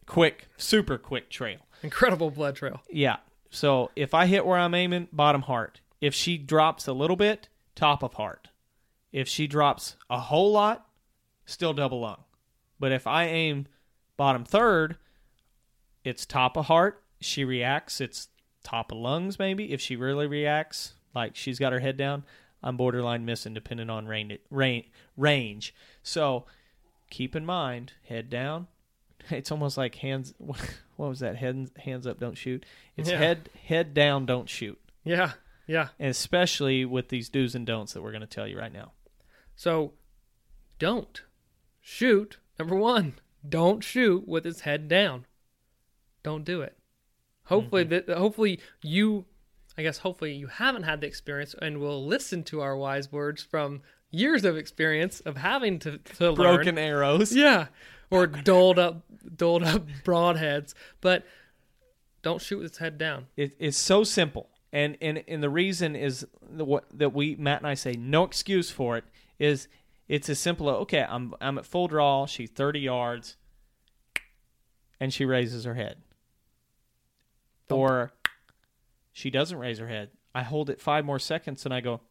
quick, 0.05 0.47
super 0.57 0.97
quick 0.97 1.29
trail. 1.29 1.59
Incredible 1.83 2.31
blood 2.31 2.55
trail. 2.55 2.81
Yeah. 2.89 3.17
So 3.49 3.91
if 3.95 4.13
I 4.13 4.25
hit 4.25 4.45
where 4.45 4.57
I'm 4.57 4.73
aiming, 4.73 5.09
bottom 5.11 5.41
heart. 5.43 5.81
If 6.01 6.13
she 6.13 6.37
drops 6.37 6.87
a 6.87 6.93
little 6.93 7.15
bit, 7.15 7.49
top 7.75 8.03
of 8.03 8.13
heart. 8.15 8.49
If 9.11 9.27
she 9.27 9.47
drops 9.47 9.95
a 10.09 10.19
whole 10.19 10.51
lot, 10.51 10.87
still 11.45 11.73
double 11.73 12.01
lung. 12.01 12.23
But 12.79 12.91
if 12.91 13.07
I 13.07 13.25
aim 13.25 13.67
bottom 14.17 14.43
third, 14.43 14.97
it's 16.03 16.25
top 16.25 16.57
of 16.57 16.65
heart. 16.65 17.01
She 17.21 17.43
reacts, 17.45 18.01
it's 18.01 18.27
top 18.63 18.91
of 18.91 18.97
lungs 18.97 19.39
maybe. 19.39 19.71
If 19.71 19.79
she 19.81 19.95
really 19.95 20.27
reacts, 20.27 20.93
like 21.13 21.35
she's 21.35 21.59
got 21.59 21.71
her 21.73 21.79
head 21.79 21.97
down, 21.97 22.23
I'm 22.61 22.77
borderline 22.77 23.25
missing 23.25 23.53
depending 23.53 23.89
on 23.89 24.07
range. 24.07 24.39
range, 24.49 24.87
range. 25.15 25.73
So 26.03 26.45
keep 27.09 27.35
in 27.35 27.45
mind, 27.45 27.93
head 28.07 28.29
down. 28.29 28.67
It's 29.31 29.51
almost 29.51 29.75
like 29.77 29.95
hands. 29.95 30.33
What 30.97 31.09
was 31.09 31.19
that? 31.19 31.35
Head, 31.35 31.71
hands 31.77 32.07
up, 32.07 32.19
don't 32.21 32.37
shoot. 32.37 32.65
It's 32.95 33.09
Yeah. 33.09 33.17
head 33.17 33.49
head 33.65 33.93
down, 33.93 34.25
don't 34.25 34.47
shoot. 34.47 34.79
Yeah, 35.03 35.31
yeah. 35.67 35.89
And 35.99 36.09
especially 36.09 36.85
with 36.85 37.09
these 37.09 37.29
do's 37.29 37.55
and 37.55 37.65
don'ts 37.65 37.93
that 37.93 38.01
we're 38.01 38.11
going 38.11 38.21
to 38.21 38.27
tell 38.27 38.47
you 38.47 38.57
right 38.57 38.73
now. 38.73 38.91
So 39.55 39.93
don't 40.79 41.21
shoot. 41.81 42.37
Number 42.59 42.75
one, 42.75 43.15
don't 43.47 43.83
shoot 43.83 44.27
with 44.27 44.45
its 44.45 44.61
head 44.61 44.87
down. 44.87 45.25
Don't 46.23 46.45
do 46.45 46.61
it. 46.61 46.77
Hopefully 47.45 47.85
mm-hmm. 47.85 48.11
that 48.11 48.17
hopefully 48.17 48.59
you 48.81 49.25
I 49.77 49.83
guess 49.83 49.99
hopefully 49.99 50.33
you 50.33 50.47
haven't 50.47 50.83
had 50.83 51.01
the 51.01 51.07
experience 51.07 51.53
and 51.61 51.79
will 51.79 52.05
listen 52.05 52.43
to 52.45 52.61
our 52.61 52.75
wise 52.75 53.11
words 53.11 53.43
from 53.43 53.81
years 54.09 54.45
of 54.45 54.57
experience 54.57 55.19
of 55.21 55.37
having 55.37 55.79
to, 55.79 55.97
to 55.97 56.31
learn. 56.31 56.55
Broken 56.55 56.77
arrows. 56.77 57.35
Yeah. 57.35 57.67
Or 58.09 58.27
doled 58.27 58.79
up 58.79 59.03
doled 59.35 59.63
up 59.63 59.85
broadheads. 60.03 60.73
But 61.01 61.25
don't 62.21 62.41
shoot 62.41 62.57
with 62.57 62.67
its 62.67 62.77
head 62.79 62.97
down. 62.97 63.27
It, 63.37 63.55
it's 63.59 63.77
so 63.77 64.03
simple, 64.03 64.49
and 64.75 64.97
and 65.01 65.23
and 65.27 65.41
the 65.41 65.49
reason 65.49 65.95
is 65.95 66.27
the, 66.41 66.65
what 66.65 66.83
that 66.93 67.13
we 67.13 67.35
Matt 67.37 67.59
and 67.59 67.67
I 67.67 67.75
say 67.75 67.93
no 67.93 68.25
excuse 68.25 68.69
for 68.69 68.97
it 68.97 69.05
is 69.39 69.69
it's 70.09 70.29
as 70.29 70.37
simple. 70.37 70.69
as, 70.69 70.75
Okay, 70.81 71.03
I'm 71.07 71.33
I'm 71.39 71.57
at 71.57 71.65
full 71.65 71.87
draw. 71.87 72.25
She's 72.25 72.49
thirty 72.49 72.81
yards, 72.81 73.37
and 74.99 75.13
she 75.13 75.23
raises 75.23 75.63
her 75.63 75.75
head, 75.75 76.03
or 77.69 78.11
she 79.13 79.29
doesn't 79.29 79.57
raise 79.57 79.79
her 79.79 79.87
head. 79.87 80.09
I 80.35 80.43
hold 80.43 80.69
it 80.69 80.81
five 80.81 81.05
more 81.05 81.19
seconds, 81.19 81.63
and 81.63 81.73
I 81.73 81.79
go, 81.79 82.01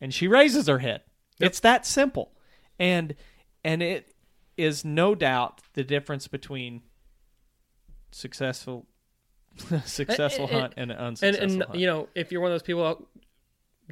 and 0.00 0.12
she 0.12 0.26
raises 0.26 0.66
her 0.66 0.80
head. 0.80 1.02
It's 1.38 1.60
that 1.60 1.86
simple, 1.86 2.32
and 2.76 3.14
and 3.62 3.84
it 3.84 4.16
is 4.56 4.84
no 4.84 5.14
doubt 5.14 5.60
the 5.74 5.84
difference 5.84 6.26
between 6.26 6.82
successful 8.10 8.86
successful 9.84 10.44
And- 10.46 10.52
hunt 10.60 10.74
and 10.76 10.90
an 10.90 10.96
And 10.98 11.06
unsuccessful 11.08 11.52
and 11.52 11.62
hunt. 11.64 11.78
you 11.78 11.86
know, 11.86 12.08
if 12.14 12.30
you're 12.32 12.40
one 12.40 12.50
of 12.50 12.54
those 12.54 12.62
people 12.62 13.06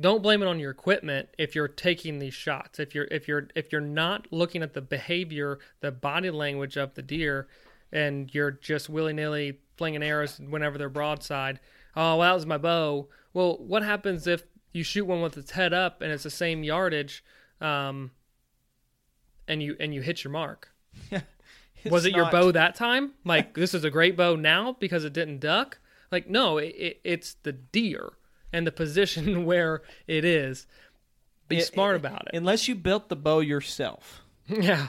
don't 0.01 0.22
blame 0.22 0.40
it 0.42 0.46
on 0.48 0.59
your 0.59 0.70
equipment 0.70 1.29
if 1.38 1.55
you're 1.55 1.68
taking 1.68 2.18
these 2.18 2.33
shots. 2.33 2.81
If 2.81 2.94
you're 2.94 3.07
if 3.11 3.29
you're 3.29 3.48
if 3.55 3.70
you're 3.72 3.81
not 3.83 4.27
looking 4.31 4.62
at 4.62 4.72
the 4.72 4.81
behavior, 4.81 5.59
the 5.81 5.92
body 5.92 6.31
language 6.31 6.77
of 6.79 6.94
the 6.94 7.03
deer 7.03 7.46
and 7.92 8.35
you're 8.35 8.51
just 8.53 8.88
willy-nilly 8.88 9.59
flinging 9.77 10.03
arrows 10.03 10.38
whenever 10.38 10.79
they're 10.79 10.88
broadside. 10.88 11.61
Oh, 11.94 12.16
well, 12.16 12.20
that 12.31 12.35
was 12.35 12.46
my 12.46 12.57
bow. 12.57 13.09
Well, 13.35 13.59
what 13.59 13.83
happens 13.83 14.27
if 14.27 14.44
you 14.72 14.83
shoot 14.83 15.05
one 15.05 15.20
with 15.20 15.37
its 15.37 15.51
head 15.51 15.75
up 15.75 16.01
and 16.01 16.11
it's 16.11 16.22
the 16.22 16.31
same 16.31 16.64
yardage 16.64 17.22
um 17.61 18.12
and 19.46 19.62
you 19.62 19.77
and 19.79 19.94
you 19.94 20.01
hit 20.01 20.25
your 20.25 20.33
mark? 20.33 20.70
was 21.11 21.20
It's 21.85 22.05
it 22.07 22.14
your 22.14 22.31
bow 22.31 22.53
that 22.53 22.75
time? 22.75 23.12
Like 23.25 23.55
this 23.62 23.75
is 23.75 23.85
a 23.85 23.90
great 23.90 24.16
bow 24.16 24.37
now 24.37 24.77
because 24.79 25.05
it 25.05 25.12
didn't 25.12 25.40
duck? 25.40 25.79
Like 26.11 26.29
no, 26.29 26.59
it, 26.59 26.75
it, 26.77 27.01
it's 27.05 27.35
the 27.42 27.53
deer 27.53 28.12
and 28.53 28.66
the 28.66 28.73
position 28.73 29.45
where 29.47 29.83
it 30.07 30.25
is. 30.25 30.66
Be 31.49 31.59
It- 31.59 31.66
smart 31.66 31.97
about 31.97 32.29
it. 32.33 32.37
Unless 32.37 32.68
you 32.68 32.75
built 32.75 33.09
the 33.09 33.16
bow 33.16 33.40
yourself, 33.40 34.23
yeah. 34.47 34.88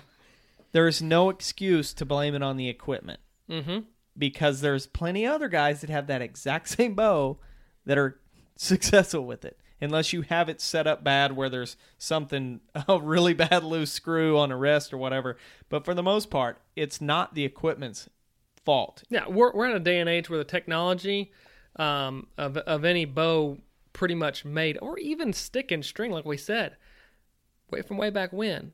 there 0.72 0.88
is 0.88 1.02
no 1.02 1.30
excuse 1.30 1.94
to 1.96 2.06
blame 2.06 2.36
it 2.36 2.44
on 2.44 2.58
the 2.58 2.70
equipment 2.70 3.20
Mm-hmm. 3.50 3.80
because 4.18 4.62
there's 4.62 4.88
plenty 4.88 5.26
of 5.26 5.34
other 5.34 5.50
guys 5.50 5.82
that 5.82 5.90
have 5.90 6.08
that 6.08 6.22
exact 6.22 6.70
same 6.70 6.94
bow 6.96 7.38
that 7.86 7.98
are 7.98 8.20
successful 8.56 9.26
with 9.26 9.44
it. 9.44 9.60
Unless 9.84 10.14
you 10.14 10.22
have 10.24 10.50
it 10.50 10.62
set 10.62 10.88
up 10.88 11.04
bad 11.04 11.36
where 11.36 11.50
there's 11.50 11.76
something 11.98 12.62
a 12.88 13.00
really 13.00 13.34
bad 13.34 13.64
loose 13.64 13.92
screw 13.92 14.38
on 14.38 14.52
a 14.52 14.58
rest 14.58 14.94
or 14.94 14.98
whatever. 14.98 15.38
But 15.70 15.86
for 15.86 15.94
the 15.94 16.04
most 16.04 16.30
part, 16.30 16.58
it's 16.76 17.02
not 17.02 17.36
the 17.36 17.46
equipment's 17.46 18.10
fault. 18.64 19.04
Yeah, 19.10 19.28
we're 19.28 19.52
we're 19.54 19.70
in 19.70 19.76
a 19.76 19.80
day 19.80 20.00
and 20.00 20.10
age 20.10 20.30
where 20.30 20.40
the 20.40 20.46
technology 20.46 21.32
um, 21.76 22.28
of 22.38 22.58
of 22.58 22.86
any 22.86 23.06
bow 23.06 23.58
pretty 23.92 24.16
much 24.16 24.44
made, 24.44 24.78
or 24.82 24.98
even 25.00 25.34
stick 25.34 25.72
and 25.72 25.86
string, 25.86 26.12
like 26.12 26.26
we 26.26 26.38
said, 26.38 26.78
way 27.70 27.82
from 27.82 27.98
way 27.98 28.10
back 28.10 28.34
when. 28.34 28.74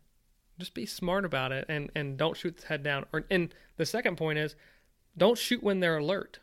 Just 0.57 0.73
be 0.73 0.85
smart 0.85 1.25
about 1.25 1.51
it 1.51 1.65
and 1.69 1.89
and 1.95 2.17
don't 2.17 2.37
shoot 2.37 2.57
the 2.57 2.67
head 2.67 2.83
down. 2.83 3.05
Or 3.11 3.25
and 3.29 3.53
the 3.77 3.85
second 3.85 4.17
point 4.17 4.39
is, 4.39 4.55
don't 5.17 5.37
shoot 5.37 5.63
when 5.63 5.79
they're 5.79 5.97
alert. 5.97 6.39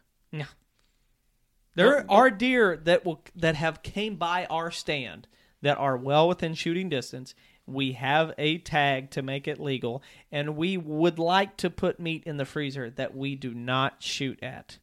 There 1.77 1.99
Don't- 1.99 2.11
are 2.11 2.31
deer 2.31 2.77
that 2.79 3.05
will 3.05 3.23
that 3.37 3.55
have 3.55 3.83
came 3.85 4.17
by 4.17 4.47
our 4.47 4.71
stand 4.73 5.29
that 5.63 5.79
are 5.79 5.97
well 5.97 6.27
within 6.27 6.55
shooting 6.55 6.89
distance. 6.89 7.35
We 7.67 7.93
have 7.93 8.33
a 8.39 8.59
tag 8.59 9.11
to 9.11 9.23
make 9.23 9.47
it 9.47 9.61
legal, 9.61 10.03
and 10.33 10.57
we 10.57 10.77
would 10.77 11.19
like 11.19 11.57
to 11.59 11.71
put 11.71 12.01
meat 12.01 12.23
in 12.25 12.37
the 12.37 12.45
freezer 12.45 12.91
that 12.91 13.17
we 13.17 13.35
do 13.35 13.53
not 13.55 14.03
shoot 14.03 14.43
at. 14.43 14.79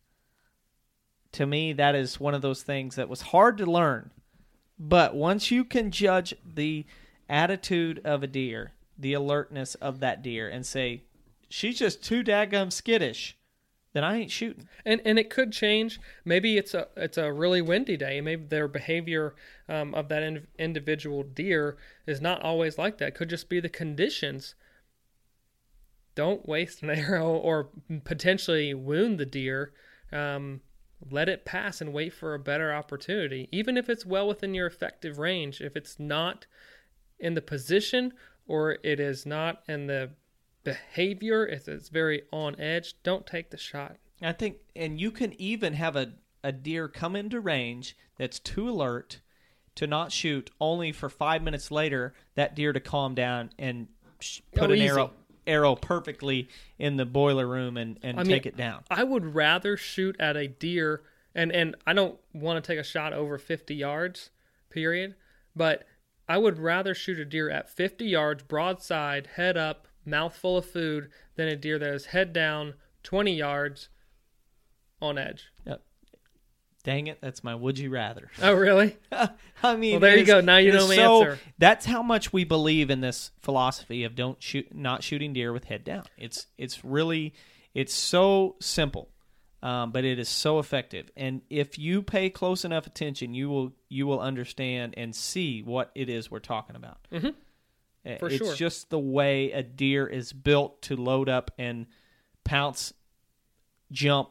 To 1.34 1.46
me, 1.46 1.74
that 1.74 1.96
is 1.96 2.20
one 2.20 2.34
of 2.34 2.42
those 2.42 2.62
things 2.62 2.96
that 2.96 3.10
was 3.10 3.22
hard 3.22 3.58
to 3.58 3.66
learn. 3.66 4.12
But 4.78 5.16
once 5.16 5.50
you 5.50 5.64
can 5.64 5.92
judge 5.92 6.36
the 6.46 6.86
attitude 7.30 8.02
of 8.04 8.22
a 8.22 8.28
deer, 8.28 8.74
the 8.98 9.14
alertness 9.14 9.76
of 9.76 10.00
that 10.02 10.22
deer, 10.22 10.50
and 10.50 10.66
say, 10.66 11.04
she's 11.50 11.80
just 11.80 12.04
too 12.04 12.24
daggum 12.24 12.72
skittish, 12.72 13.38
then 13.94 14.04
I 14.04 14.18
ain't 14.18 14.32
shooting. 14.32 14.68
and 14.86 15.02
and 15.06 15.20
it 15.20 15.30
could 15.30 15.52
change. 15.52 16.00
Maybe 16.26 16.58
it's 16.58 16.74
a 16.74 16.88
it's 16.98 17.18
a 17.18 17.32
really 17.32 17.62
windy 17.62 17.96
day. 17.96 18.22
Maybe 18.22 18.46
their 18.46 18.68
behavior 18.68 19.36
um, 19.70 19.94
of 19.94 20.10
that 20.10 20.24
in, 20.24 20.48
individual 20.58 21.24
deer 21.24 21.78
is 22.08 22.20
not 22.20 22.42
always 22.42 22.78
like 22.78 22.98
that. 22.98 23.10
It 23.10 23.16
could 23.16 23.30
just 23.30 23.50
be 23.50 23.60
the 23.60 23.70
conditions. 23.70 24.56
Don't 26.16 26.48
waste 26.48 26.82
an 26.82 26.90
arrow 26.92 27.32
or 27.32 27.70
potentially 28.04 28.74
wound 28.74 29.20
the 29.20 29.26
deer. 29.26 29.74
Um, 30.12 30.62
let 31.12 31.30
it 31.30 31.46
pass 31.46 31.82
and 31.82 31.94
wait 31.94 32.14
for 32.14 32.34
a 32.34 32.40
better 32.40 32.74
opportunity, 32.74 33.50
even 33.52 33.78
if 33.78 33.90
it's 33.90 34.06
well 34.06 34.28
within 34.28 34.54
your 34.54 34.68
effective 34.68 35.20
range. 35.20 35.62
If 35.62 35.76
it's 35.76 36.00
not 36.00 36.48
in 37.20 37.34
the 37.34 37.42
position 37.42 38.14
or 38.48 38.78
it 38.84 39.00
is 39.00 39.26
not 39.26 39.64
in 39.68 39.88
the 39.88 40.12
behavior, 40.64 41.46
if 41.46 41.68
it's 41.68 41.90
very 41.90 42.24
on 42.32 42.60
edge, 42.60 42.96
don't 43.04 43.26
take 43.26 43.50
the 43.50 43.58
shot. 43.58 43.98
I 44.22 44.32
think, 44.32 44.58
and 44.76 45.00
you 45.00 45.12
can 45.12 45.40
even 45.40 45.74
have 45.74 45.96
a, 45.96 46.14
a 46.44 46.52
deer 46.52 46.88
come 46.88 47.16
into 47.16 47.40
range 47.40 47.98
that's 48.18 48.40
too 48.40 48.70
alert 48.70 49.20
to 49.76 49.88
not 49.88 50.12
shoot, 50.12 50.50
only 50.62 50.92
for 50.92 51.10
five 51.10 51.42
minutes 51.42 51.72
later 51.72 52.14
that 52.36 52.56
deer 52.56 52.72
to 52.74 52.80
calm 52.80 53.16
down 53.16 53.50
and 53.58 53.88
sh- 54.20 54.40
put 54.54 54.70
Oh, 54.70 54.74
an 54.74 54.78
easy. 54.80 54.88
arrow 54.88 55.12
arrow 55.46 55.76
perfectly 55.76 56.48
in 56.80 56.96
the 56.96 57.06
boiler 57.06 57.46
room 57.46 57.76
and, 57.76 58.00
and 58.02 58.18
I 58.18 58.24
mean, 58.24 58.32
take 58.32 58.46
it 58.46 58.56
down. 58.56 58.82
I 58.90 59.04
would 59.04 59.36
rather 59.36 59.76
shoot 59.76 60.16
at 60.20 60.38
a 60.38 60.48
deer, 60.48 61.02
and 61.36 61.52
and 61.52 61.76
I 61.86 61.92
don't 61.94 62.18
want 62.34 62.64
to 62.64 62.66
take 62.72 62.80
a 62.80 62.84
shot 62.84 63.12
over 63.12 63.38
50 63.38 63.76
yards, 63.76 64.30
period. 64.70 65.16
But 65.56 65.84
I 66.30 66.38
would 66.38 66.60
rather 66.60 66.96
shoot 66.96 67.20
a 67.20 67.26
deer 67.26 67.50
at 67.50 67.70
50 67.70 68.06
yards, 68.06 68.44
broadside, 68.44 69.28
head 69.36 69.58
up, 69.58 69.88
mouth 70.06 70.36
full 70.36 70.58
of 70.58 70.66
food, 70.66 71.10
than 71.36 71.48
a 71.48 71.56
deer 71.56 71.80
that 71.80 71.94
is 71.94 72.08
head 72.08 72.34
down, 72.34 72.74
20 73.04 73.34
yards, 73.34 73.90
on 75.02 75.18
edge. 75.18 75.46
Yep. 75.66 75.82
Dang 76.84 77.08
it, 77.08 77.20
that's 77.22 77.44
my 77.46 77.56
would 77.56 77.80
you 77.80 77.90
rather. 77.90 78.30
Oh, 78.42 78.54
really? 78.54 78.98
I 79.64 79.76
mean, 79.78 79.94
Well, 79.94 80.00
there 80.02 80.16
you 80.18 80.24
is- 80.24 80.28
go. 80.28 80.42
Now 80.42 80.58
you 80.58 80.74
know 80.74 80.88
my 80.88 80.96
so- 80.96 81.24
answer. 81.24 81.40
That's 81.58 81.86
how 81.86 82.04
much 82.04 82.34
we 82.34 82.44
believe 82.44 82.90
in 82.90 83.00
this 83.02 83.32
philosophy 83.42 84.04
of 84.04 84.16
don't 84.16 84.42
shoot, 84.44 84.74
not 84.76 85.02
shooting 85.04 85.32
deer 85.34 85.54
with 85.54 85.66
head 85.66 85.84
down. 85.86 86.04
It's 86.18 86.48
it's 86.58 86.84
really 86.84 87.34
it's 87.74 87.94
so 87.94 88.58
simple, 88.60 89.08
um, 89.62 89.92
but 89.94 90.04
it 90.04 90.20
is 90.20 90.28
so 90.28 90.60
effective. 90.60 91.10
And 91.16 91.42
if 91.50 91.80
you 91.80 92.02
pay 92.02 92.30
close 92.30 92.66
enough 92.66 92.86
attention, 92.86 93.34
you 93.34 93.50
will 93.50 93.72
you 93.88 94.06
will 94.06 94.20
understand 94.20 94.94
and 94.98 95.16
see 95.16 95.62
what 95.62 95.90
it 95.96 96.10
is 96.10 96.30
we're 96.30 96.40
talking 96.40 96.76
about. 96.76 96.98
Mm-hmm. 97.14 97.30
Eh, 98.06 98.18
for 98.18 98.28
it's 98.28 98.38
sure. 98.38 98.56
just 98.56 98.90
the 98.90 99.00
way 99.00 99.52
a 99.52 99.64
deer 99.64 100.06
is 100.08 100.34
built 100.34 100.82
to 100.84 100.96
load 100.96 101.30
up 101.30 101.52
and 101.58 101.86
pounce, 102.44 102.94
jump, 103.92 104.30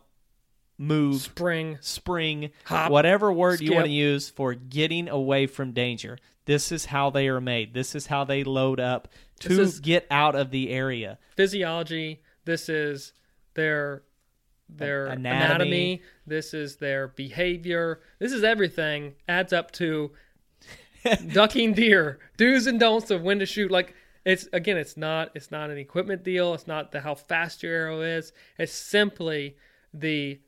move, 0.78 1.20
Spring. 1.22 1.78
spring, 1.80 2.50
Hop, 2.64 2.90
whatever 2.90 3.32
word 3.32 3.60
you 3.60 3.72
want 3.74 3.86
to 3.86 3.92
use 3.92 4.28
for 4.28 4.54
getting 4.54 5.08
away 5.08 5.46
from 5.46 5.72
danger. 5.72 6.18
This 6.44 6.72
is 6.72 6.86
how 6.86 7.10
they 7.10 7.28
are 7.28 7.40
made. 7.40 7.72
This 7.72 7.94
is 7.94 8.06
how 8.08 8.24
they 8.24 8.42
load 8.44 8.80
up 8.80 9.08
to 9.40 9.70
get 9.80 10.06
out 10.10 10.34
of 10.34 10.50
the 10.50 10.70
area. 10.70 11.18
physiology. 11.36 12.20
This 12.44 12.68
is 12.68 13.12
their 13.54 14.02
their 14.68 15.06
Anatomy. 15.06 15.44
anatomy. 15.44 16.02
This 16.26 16.54
is 16.54 16.76
their 16.76 17.08
behavior. 17.08 18.00
This 18.18 18.32
is 18.32 18.42
everything. 18.42 19.14
Adds 19.28 19.52
up 19.52 19.70
to 19.72 20.12
ducking 21.32 21.74
deer. 21.74 22.18
Do's 22.36 22.66
and 22.66 22.78
don'ts 22.78 23.10
of 23.10 23.22
when 23.22 23.38
to 23.38 23.46
shoot. 23.46 23.70
Like 23.70 23.94
it's 24.24 24.48
again, 24.52 24.76
it's 24.76 24.96
not 24.96 25.30
it's 25.34 25.50
not 25.50 25.70
an 25.70 25.78
equipment 25.78 26.22
deal. 26.22 26.54
It's 26.54 26.66
not 26.66 26.92
the 26.92 27.00
how 27.00 27.14
fast 27.14 27.62
your 27.62 27.72
arrow 27.72 28.02
is. 28.02 28.32
It's 28.58 28.72
simply 28.72 29.56
the 29.92 30.40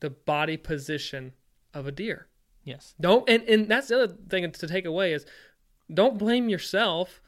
the 0.00 0.10
body 0.10 0.56
position 0.56 1.32
of 1.74 1.86
a 1.86 1.92
deer. 1.92 2.26
Yes. 2.64 2.94
Don't 3.00 3.28
and, 3.28 3.42
and 3.44 3.68
that's 3.68 3.88
the 3.88 4.02
other 4.02 4.14
thing 4.28 4.50
to 4.50 4.66
take 4.66 4.84
away 4.84 5.12
is 5.12 5.26
don't 5.92 6.18
blame 6.18 6.48
yourself 6.48 7.20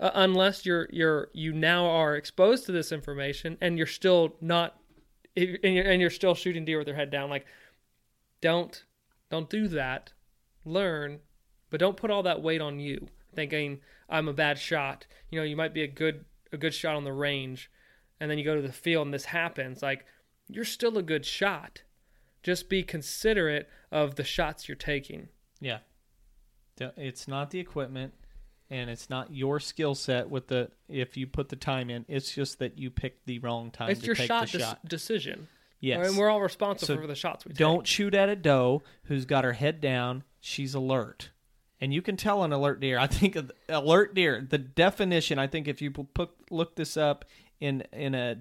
uh, 0.00 0.10
unless 0.14 0.66
you're 0.66 0.88
you're 0.92 1.28
you 1.32 1.52
now 1.52 1.86
are 1.86 2.16
exposed 2.16 2.66
to 2.66 2.72
this 2.72 2.92
information 2.92 3.56
and 3.60 3.78
you're 3.78 3.86
still 3.86 4.36
not 4.40 4.76
and 5.36 5.58
you're, 5.62 5.84
and 5.84 6.00
you're 6.00 6.10
still 6.10 6.34
shooting 6.34 6.64
deer 6.64 6.78
with 6.78 6.86
their 6.86 6.96
head 6.96 7.10
down 7.10 7.30
like 7.30 7.46
don't 8.40 8.84
don't 9.30 9.48
do 9.48 9.68
that 9.68 10.12
learn 10.64 11.20
but 11.72 11.80
don't 11.80 11.96
put 11.96 12.10
all 12.12 12.22
that 12.22 12.40
weight 12.40 12.60
on 12.60 12.78
you 12.78 13.08
thinking 13.34 13.80
I'm 14.08 14.28
a 14.28 14.32
bad 14.32 14.58
shot 14.58 15.06
you 15.30 15.40
know 15.40 15.44
you 15.44 15.56
might 15.56 15.74
be 15.74 15.82
a 15.82 15.88
good 15.88 16.24
a 16.52 16.56
good 16.56 16.74
shot 16.74 16.94
on 16.94 17.02
the 17.02 17.12
range 17.12 17.68
and 18.20 18.30
then 18.30 18.38
you 18.38 18.44
go 18.44 18.54
to 18.54 18.62
the 18.62 18.72
field 18.72 19.06
and 19.08 19.14
this 19.14 19.24
happens 19.24 19.82
like 19.82 20.04
you're 20.48 20.64
still 20.64 20.96
a 20.98 21.02
good 21.02 21.24
shot 21.26 21.82
Just 22.42 22.68
be 22.68 22.82
considerate 22.82 23.68
of 23.90 24.16
the 24.16 24.24
shots 24.24 24.68
you're 24.68 24.76
taking. 24.76 25.28
Yeah. 25.60 25.78
It's 26.78 27.28
not 27.28 27.50
the 27.50 27.60
equipment 27.60 28.12
and 28.68 28.90
it's 28.90 29.08
not 29.08 29.32
your 29.32 29.60
skill 29.60 29.94
set 29.94 30.28
with 30.28 30.48
the 30.48 30.70
if 30.88 31.16
you 31.16 31.26
put 31.26 31.48
the 31.50 31.56
time 31.56 31.88
in. 31.90 32.04
It's 32.08 32.34
just 32.34 32.58
that 32.58 32.78
you 32.78 32.90
picked 32.90 33.26
the 33.26 33.38
wrong 33.38 33.70
time 33.70 33.90
It's 33.90 34.00
to 34.00 34.06
your 34.06 34.14
shot, 34.16 34.48
shot. 34.48 34.84
decision. 34.86 35.48
Yes. 35.80 36.08
And 36.08 36.16
we're 36.16 36.28
all 36.30 36.40
responsible 36.40 36.94
So 36.94 37.00
for 37.00 37.06
the 37.06 37.14
shots 37.14 37.44
we 37.44 37.50
take. 37.50 37.58
Don't 37.58 37.86
shoot 37.86 38.14
at 38.14 38.28
a 38.28 38.36
doe 38.36 38.82
who's 39.04 39.24
got 39.24 39.44
her 39.44 39.52
head 39.52 39.80
down. 39.80 40.24
She's 40.40 40.74
alert. 40.74 41.30
And 41.82 41.92
you 41.92 42.00
can 42.00 42.16
tell 42.16 42.44
an 42.44 42.52
alert 42.52 42.80
deer. 42.80 42.96
I 42.96 43.08
think 43.08 43.36
alert 43.68 44.14
deer, 44.14 44.46
the 44.48 44.56
definition, 44.56 45.40
I 45.40 45.48
think 45.48 45.66
if 45.66 45.82
you 45.82 45.90
put 45.90 46.30
look 46.48 46.76
this 46.76 46.96
up 46.96 47.24
in 47.60 47.82
in 47.92 48.14
a, 48.14 48.36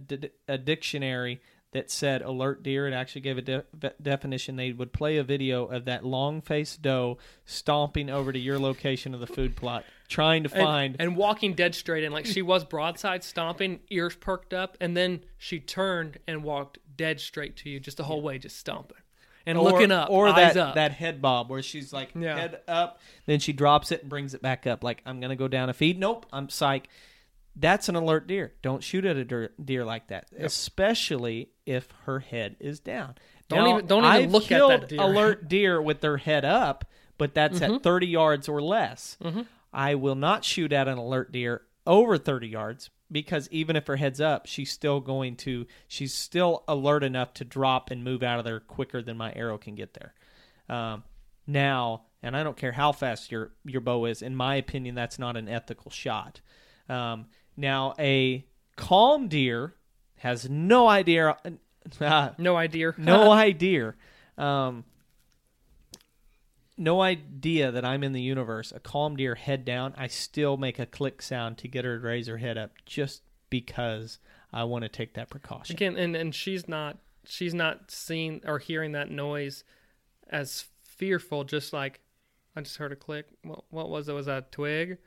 a 0.47 0.59
dictionary 0.59 1.41
that 1.71 1.89
said 1.89 2.21
alert 2.21 2.61
deer, 2.61 2.87
it 2.87 2.93
actually 2.93 3.21
gave 3.21 3.39
a 3.39 3.41
de- 3.41 3.93
definition. 3.99 4.57
They 4.57 4.73
would 4.73 4.93
play 4.93 5.17
a 5.17 5.23
video 5.23 5.65
of 5.65 5.85
that 5.85 6.05
long-faced 6.05 6.83
doe 6.83 7.17
stomping 7.45 8.11
over 8.11 8.31
to 8.31 8.37
your 8.37 8.59
location 8.59 9.15
of 9.15 9.19
the 9.19 9.27
food 9.27 9.55
plot, 9.55 9.85
trying 10.07 10.43
to 10.43 10.53
and, 10.53 10.63
find 10.63 10.95
and 10.99 11.17
walking 11.17 11.55
dead 11.55 11.73
straight 11.73 12.03
in 12.03 12.11
like 12.11 12.27
she 12.27 12.43
was 12.43 12.63
broadside 12.63 13.23
stomping 13.23 13.79
ears 13.89 14.15
perked 14.15 14.53
up 14.53 14.77
and 14.81 14.95
then 14.95 15.21
she 15.37 15.59
turned 15.59 16.19
and 16.27 16.43
walked 16.43 16.77
dead 16.97 17.19
straight 17.19 17.55
to 17.55 17.69
you 17.69 17.79
just 17.79 17.97
the 17.97 18.03
whole 18.03 18.21
way 18.21 18.37
just 18.37 18.57
stomping 18.57 18.97
and 19.45 19.57
or, 19.57 19.63
looking 19.63 19.91
up 19.91 20.09
or 20.09 20.31
that 20.31 20.55
up 20.57 20.75
that 20.75 20.91
head 20.91 21.21
bob 21.21 21.49
where 21.49 21.61
she's 21.61 21.91
like 21.93 22.09
Yeah. 22.15 22.35
head 22.37 22.61
up, 22.67 22.99
then 23.25 23.39
she 23.39 23.53
drops 23.53 23.91
it 23.91 24.01
and 24.01 24.09
brings 24.09 24.33
it 24.33 24.41
back 24.41 24.67
up. 24.67 24.83
Like 24.83 25.01
I'm 25.05 25.19
gonna 25.19 25.35
go 25.35 25.47
down 25.47 25.69
a 25.69 25.73
feed. 25.73 25.97
Nope, 25.99 26.25
I'm 26.31 26.49
psych. 26.49 26.87
That's 27.55 27.89
an 27.89 27.95
alert 27.95 28.27
deer. 28.27 28.53
Don't 28.61 28.81
shoot 28.81 29.03
at 29.03 29.17
a 29.17 29.25
deer, 29.25 29.51
deer 29.63 29.83
like 29.83 30.07
that, 30.07 30.27
especially 30.37 31.49
if 31.65 31.89
her 32.05 32.19
head 32.19 32.55
is 32.59 32.79
down. 32.79 33.15
Don't 33.49 33.59
Now, 33.65 33.73
even- 33.77 33.85
don't 33.87 34.03
even 34.05 34.11
I've 34.25 34.31
look 34.31 34.51
at 34.51 34.67
that 34.67 34.89
deer. 34.89 34.99
Mm-hmm. 34.99 35.11
alert 35.11 35.47
deer 35.49 35.81
with 35.81 35.99
their 36.01 36.17
head 36.17 36.45
up, 36.45 36.85
but 37.17 37.33
that's 37.33 37.61
at 37.61 37.83
30 37.83 38.07
yards 38.07 38.47
or 38.47 38.61
less. 38.61 39.17
I 39.73 39.95
will 39.95 40.15
not 40.15 40.45
shoot 40.45 40.71
at 40.71 40.87
an 40.87 40.97
alert 40.97 41.31
deer 41.31 41.63
over 41.85 42.17
30 42.17 42.47
yards 42.47 42.89
because 43.11 43.47
even 43.51 43.75
if 43.75 43.87
her 43.87 43.97
head's 43.97 44.21
up, 44.21 44.45
she's 44.45 44.71
still 44.71 44.99
going 44.99 45.35
to 45.37 45.65
she's 45.87 46.13
still 46.13 46.63
alert 46.67 47.03
enough 47.03 47.33
to 47.35 47.45
drop 47.45 47.91
and 47.91 48.03
move 48.03 48.23
out 48.23 48.39
of 48.39 48.45
there 48.45 48.59
quicker 48.59 49.01
than 49.01 49.17
my 49.17 49.33
arrow 49.35 49.57
can 49.57 49.75
get 49.75 49.93
there. 49.93 50.13
Um, 50.69 51.03
now, 51.45 52.03
and 52.23 52.37
I 52.37 52.43
don't 52.43 52.57
care 52.57 52.71
how 52.71 52.91
fast 52.91 53.31
your 53.31 53.51
your 53.65 53.81
bow 53.81 54.05
is. 54.05 54.21
In 54.21 54.35
my 54.35 54.55
opinion, 54.55 54.95
that's 54.95 55.19
not 55.19 55.35
an 55.35 55.49
ethical 55.49 55.91
shot. 55.91 56.41
Um, 56.87 57.27
now, 57.57 57.93
a 57.99 58.45
calm 58.75 59.27
deer 59.27 59.75
has 60.17 60.49
no 60.49 60.87
idea. 60.87 61.35
no 62.37 62.55
idea 62.55 62.93
no 62.97 63.31
idea. 63.31 63.95
Um, 64.37 64.85
no 66.81 67.01
idea 67.01 67.71
that 67.71 67.85
I'm 67.85 68.03
in 68.03 68.11
the 68.11 68.21
universe. 68.21 68.71
A 68.71 68.79
calm 68.79 69.15
deer 69.15 69.35
head 69.35 69.63
down, 69.63 69.93
I 69.97 70.07
still 70.07 70.57
make 70.57 70.79
a 70.79 70.85
click 70.85 71.21
sound 71.21 71.57
to 71.59 71.67
get 71.67 71.85
her 71.85 71.97
to 71.99 72.03
raise 72.05 72.27
her 72.27 72.37
head 72.37 72.57
up 72.57 72.71
just 72.85 73.21
because 73.49 74.19
I 74.51 74.63
want 74.65 74.83
to 74.83 74.89
take 74.89 75.13
that 75.13 75.29
precaution. 75.29 75.75
again 75.75 75.95
and 75.95 76.15
and 76.15 76.33
she's 76.35 76.67
not 76.67 76.97
she's 77.25 77.53
not 77.53 77.89
seeing 77.91 78.41
or 78.45 78.59
hearing 78.59 78.91
that 78.93 79.09
noise 79.11 79.63
as 80.29 80.65
fearful 80.83 81.43
just 81.43 81.71
like 81.73 81.99
i 82.55 82.61
just 82.61 82.77
heard 82.77 82.91
a 82.91 82.95
click 82.95 83.27
what, 83.43 83.63
what 83.69 83.89
was 83.89 84.09
it 84.09 84.13
was 84.13 84.25
that 84.25 84.37
a 84.37 84.51
twig 84.51 84.97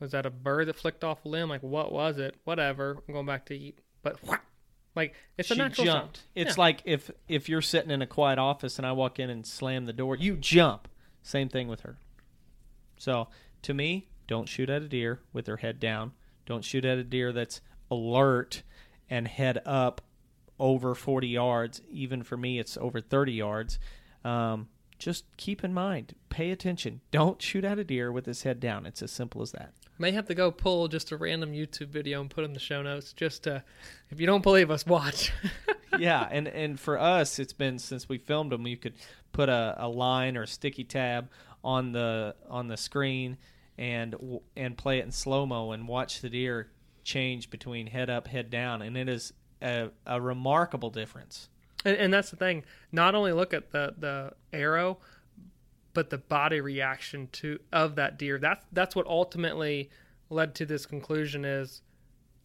was 0.00 0.10
that 0.12 0.24
a 0.26 0.30
bird 0.30 0.68
that 0.68 0.76
flicked 0.76 1.02
off 1.04 1.24
a 1.24 1.28
limb 1.28 1.48
like 1.48 1.62
what 1.62 1.90
was 1.92 2.18
it 2.18 2.36
whatever 2.44 2.98
i'm 3.08 3.14
going 3.14 3.26
back 3.26 3.46
to 3.46 3.54
eat 3.56 3.78
but 4.02 4.22
whack, 4.24 4.44
like 4.94 5.14
it's 5.38 5.50
a 5.50 5.54
natural 5.54 5.84
jumped. 5.86 6.16
sound. 6.18 6.26
It's 6.34 6.56
Yeah. 6.56 6.62
like 6.62 6.82
if 6.84 7.10
if 7.28 7.48
you're 7.48 7.62
sitting 7.62 7.90
in 7.90 8.02
a 8.02 8.06
quiet 8.06 8.38
office 8.38 8.78
and 8.78 8.86
I 8.86 8.92
walk 8.92 9.18
in 9.18 9.30
and 9.30 9.46
slam 9.46 9.86
the 9.86 9.92
door, 9.94 10.16
you 10.16 10.36
jump. 10.36 10.86
Same 11.22 11.48
thing 11.48 11.68
with 11.68 11.80
her. 11.82 11.96
So 12.96 13.28
to 13.62 13.74
me, 13.74 14.08
don't 14.26 14.48
shoot 14.48 14.70
at 14.70 14.82
a 14.82 14.88
deer 14.88 15.20
with 15.32 15.46
her 15.46 15.58
head 15.58 15.80
down. 15.80 16.12
Don't 16.46 16.64
shoot 16.64 16.84
at 16.84 16.98
a 16.98 17.04
deer 17.04 17.32
that's 17.32 17.60
alert 17.90 18.62
and 19.08 19.28
head 19.28 19.60
up 19.64 20.00
over 20.58 20.94
40 20.94 21.28
yards. 21.28 21.82
Even 21.90 22.22
for 22.22 22.36
me, 22.36 22.58
it's 22.58 22.76
over 22.76 23.00
30 23.00 23.32
yards. 23.32 23.78
Um, 24.24 24.68
just 24.98 25.24
keep 25.36 25.64
in 25.64 25.74
mind, 25.74 26.14
pay 26.28 26.50
attention. 26.50 27.00
Don't 27.10 27.42
shoot 27.42 27.64
at 27.64 27.78
a 27.78 27.84
deer 27.84 28.12
with 28.12 28.26
his 28.26 28.44
head 28.44 28.60
down. 28.60 28.86
It's 28.86 29.02
as 29.02 29.10
simple 29.10 29.42
as 29.42 29.52
that. 29.52 29.72
May 30.02 30.12
have 30.12 30.26
to 30.26 30.34
go 30.34 30.50
pull 30.50 30.88
just 30.88 31.12
a 31.12 31.16
random 31.16 31.52
youtube 31.52 31.88
video 31.88 32.20
and 32.20 32.28
put 32.28 32.44
in 32.44 32.52
the 32.52 32.60
show 32.60 32.82
notes 32.82 33.12
just 33.12 33.44
to 33.44 33.62
if 34.10 34.20
you 34.20 34.26
don't 34.26 34.42
believe 34.42 34.70
us 34.70 34.84
watch 34.84 35.32
yeah, 35.98 36.26
and 36.30 36.48
and 36.48 36.78
for 36.78 36.98
us, 36.98 37.38
it's 37.38 37.52
been 37.52 37.78
since 37.78 38.08
we 38.08 38.18
filmed 38.18 38.52
them. 38.52 38.66
You 38.66 38.76
could 38.76 38.94
put 39.32 39.48
a, 39.48 39.74
a 39.78 39.88
line 39.88 40.36
or 40.36 40.42
a 40.42 40.46
sticky 40.46 40.84
tab 40.84 41.28
on 41.64 41.92
the 41.92 42.34
on 42.48 42.68
the 42.68 42.76
screen 42.76 43.38
and 43.78 44.40
and 44.56 44.76
play 44.76 44.98
it 44.98 45.04
in 45.04 45.12
slow 45.12 45.46
mo 45.46 45.72
and 45.72 45.86
watch 45.86 46.20
the 46.20 46.28
deer 46.28 46.70
change 47.04 47.50
between 47.50 47.86
head 47.86 48.10
up, 48.10 48.28
head 48.28 48.50
down, 48.50 48.82
and 48.82 48.96
it 48.96 49.08
is 49.08 49.32
a, 49.60 49.90
a 50.06 50.20
remarkable 50.20 50.90
difference. 50.90 51.48
And, 51.84 51.96
and 51.96 52.14
that's 52.14 52.30
the 52.30 52.36
thing. 52.36 52.64
Not 52.90 53.14
only 53.14 53.32
look 53.32 53.52
at 53.52 53.70
the 53.72 53.94
the 53.98 54.32
arrow, 54.52 54.98
but 55.94 56.10
the 56.10 56.18
body 56.18 56.60
reaction 56.60 57.28
to 57.32 57.58
of 57.72 57.96
that 57.96 58.18
deer. 58.18 58.38
That's 58.38 58.64
that's 58.72 58.94
what 58.96 59.06
ultimately 59.06 59.90
led 60.30 60.54
to 60.56 60.66
this 60.66 60.86
conclusion 60.86 61.44
is 61.44 61.82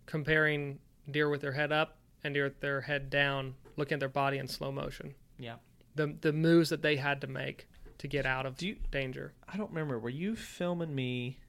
comparing 0.05 0.79
deer 1.09 1.29
with 1.29 1.41
their 1.41 1.53
head 1.53 1.71
up 1.71 1.97
and 2.23 2.33
deer 2.33 2.45
with 2.45 2.59
their 2.59 2.81
head 2.81 3.09
down, 3.09 3.55
looking 3.77 3.95
at 3.95 3.99
their 3.99 4.09
body 4.09 4.37
in 4.37 4.47
slow 4.47 4.71
motion. 4.71 5.13
Yeah, 5.39 5.55
The 5.95 6.15
the 6.19 6.33
moves 6.33 6.69
that 6.69 6.81
they 6.81 6.95
had 6.97 7.21
to 7.21 7.27
make 7.27 7.67
to 7.99 8.07
get 8.07 8.25
out 8.25 8.45
of 8.45 8.61
you- 8.61 8.77
danger. 8.91 9.33
I 9.47 9.57
don't 9.57 9.69
remember. 9.69 9.97
Were 9.99 10.09
you 10.09 10.35
filming 10.35 10.93
me 10.93 11.39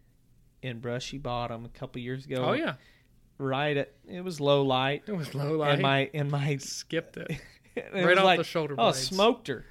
in 0.62 0.80
Brushy 0.80 1.18
Bottom 1.18 1.64
a 1.64 1.68
couple 1.68 2.00
years 2.00 2.24
ago? 2.26 2.44
Oh 2.44 2.52
yeah, 2.52 2.74
right 3.38 3.76
at 3.76 3.92
it 4.06 4.22
was 4.22 4.40
low 4.40 4.62
light. 4.62 5.02
it 5.06 5.12
was 5.16 5.34
low 5.34 5.56
light. 5.56 5.74
And 5.74 5.82
my 5.82 6.10
and 6.14 6.30
my 6.30 6.56
skipped 6.58 7.16
it. 7.16 7.30
it 7.76 7.92
Right 7.92 8.16
off 8.18 8.24
like, 8.24 8.38
the 8.38 8.44
shoulder 8.44 8.74
Oh, 8.78 8.92
smoked 8.92 9.48
her. 9.48 9.64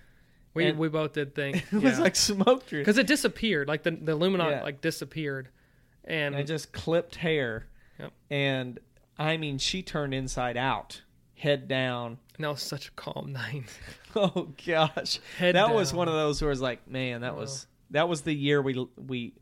We 0.57 0.65
And- 0.65 0.77
we 0.77 0.89
both 0.89 1.13
did 1.13 1.33
think 1.33 1.65
It 1.71 1.81
was 1.81 1.99
like 1.99 2.15
smoked 2.15 2.69
her. 2.71 2.79
because 2.79 2.97
it 2.97 3.07
disappeared. 3.07 3.67
Like 3.67 3.83
the 3.83 3.91
the 3.91 4.17
Lumenok 4.17 4.51
Yeah. 4.51 4.63
like 4.63 4.81
disappeared, 4.81 5.49
and 6.03 6.33
and 6.33 6.35
I 6.35 6.43
just 6.43 6.71
clipped 6.73 7.15
hair. 7.15 7.67
Yep. 7.99 8.11
And 8.29 8.79
I 9.17 9.37
mean, 9.37 9.57
she 9.57 9.81
turned 9.81 10.13
inside 10.13 10.57
out, 10.57 11.01
head 11.35 11.67
down. 11.67 12.17
and 12.35 12.43
that 12.43 12.49
was 12.49 12.61
such 12.61 12.89
a 12.89 12.91
calm 12.91 13.31
night. 13.33 13.63
Oh 14.15 14.47
gosh, 14.65 15.19
Head 15.37 15.53
that 15.55 15.73
was 15.75 15.93
one 15.93 16.07
of 16.07 16.13
those 16.15 16.41
where 16.41 16.49
it's 16.51 16.59
like, 16.61 16.87
man, 16.89 17.21
that 17.21 17.35
was 17.35 17.67
that 17.91 18.09
was 18.09 18.21
the 18.21 18.33
year 18.33 18.61
we 18.61 18.87
we 18.97 19.33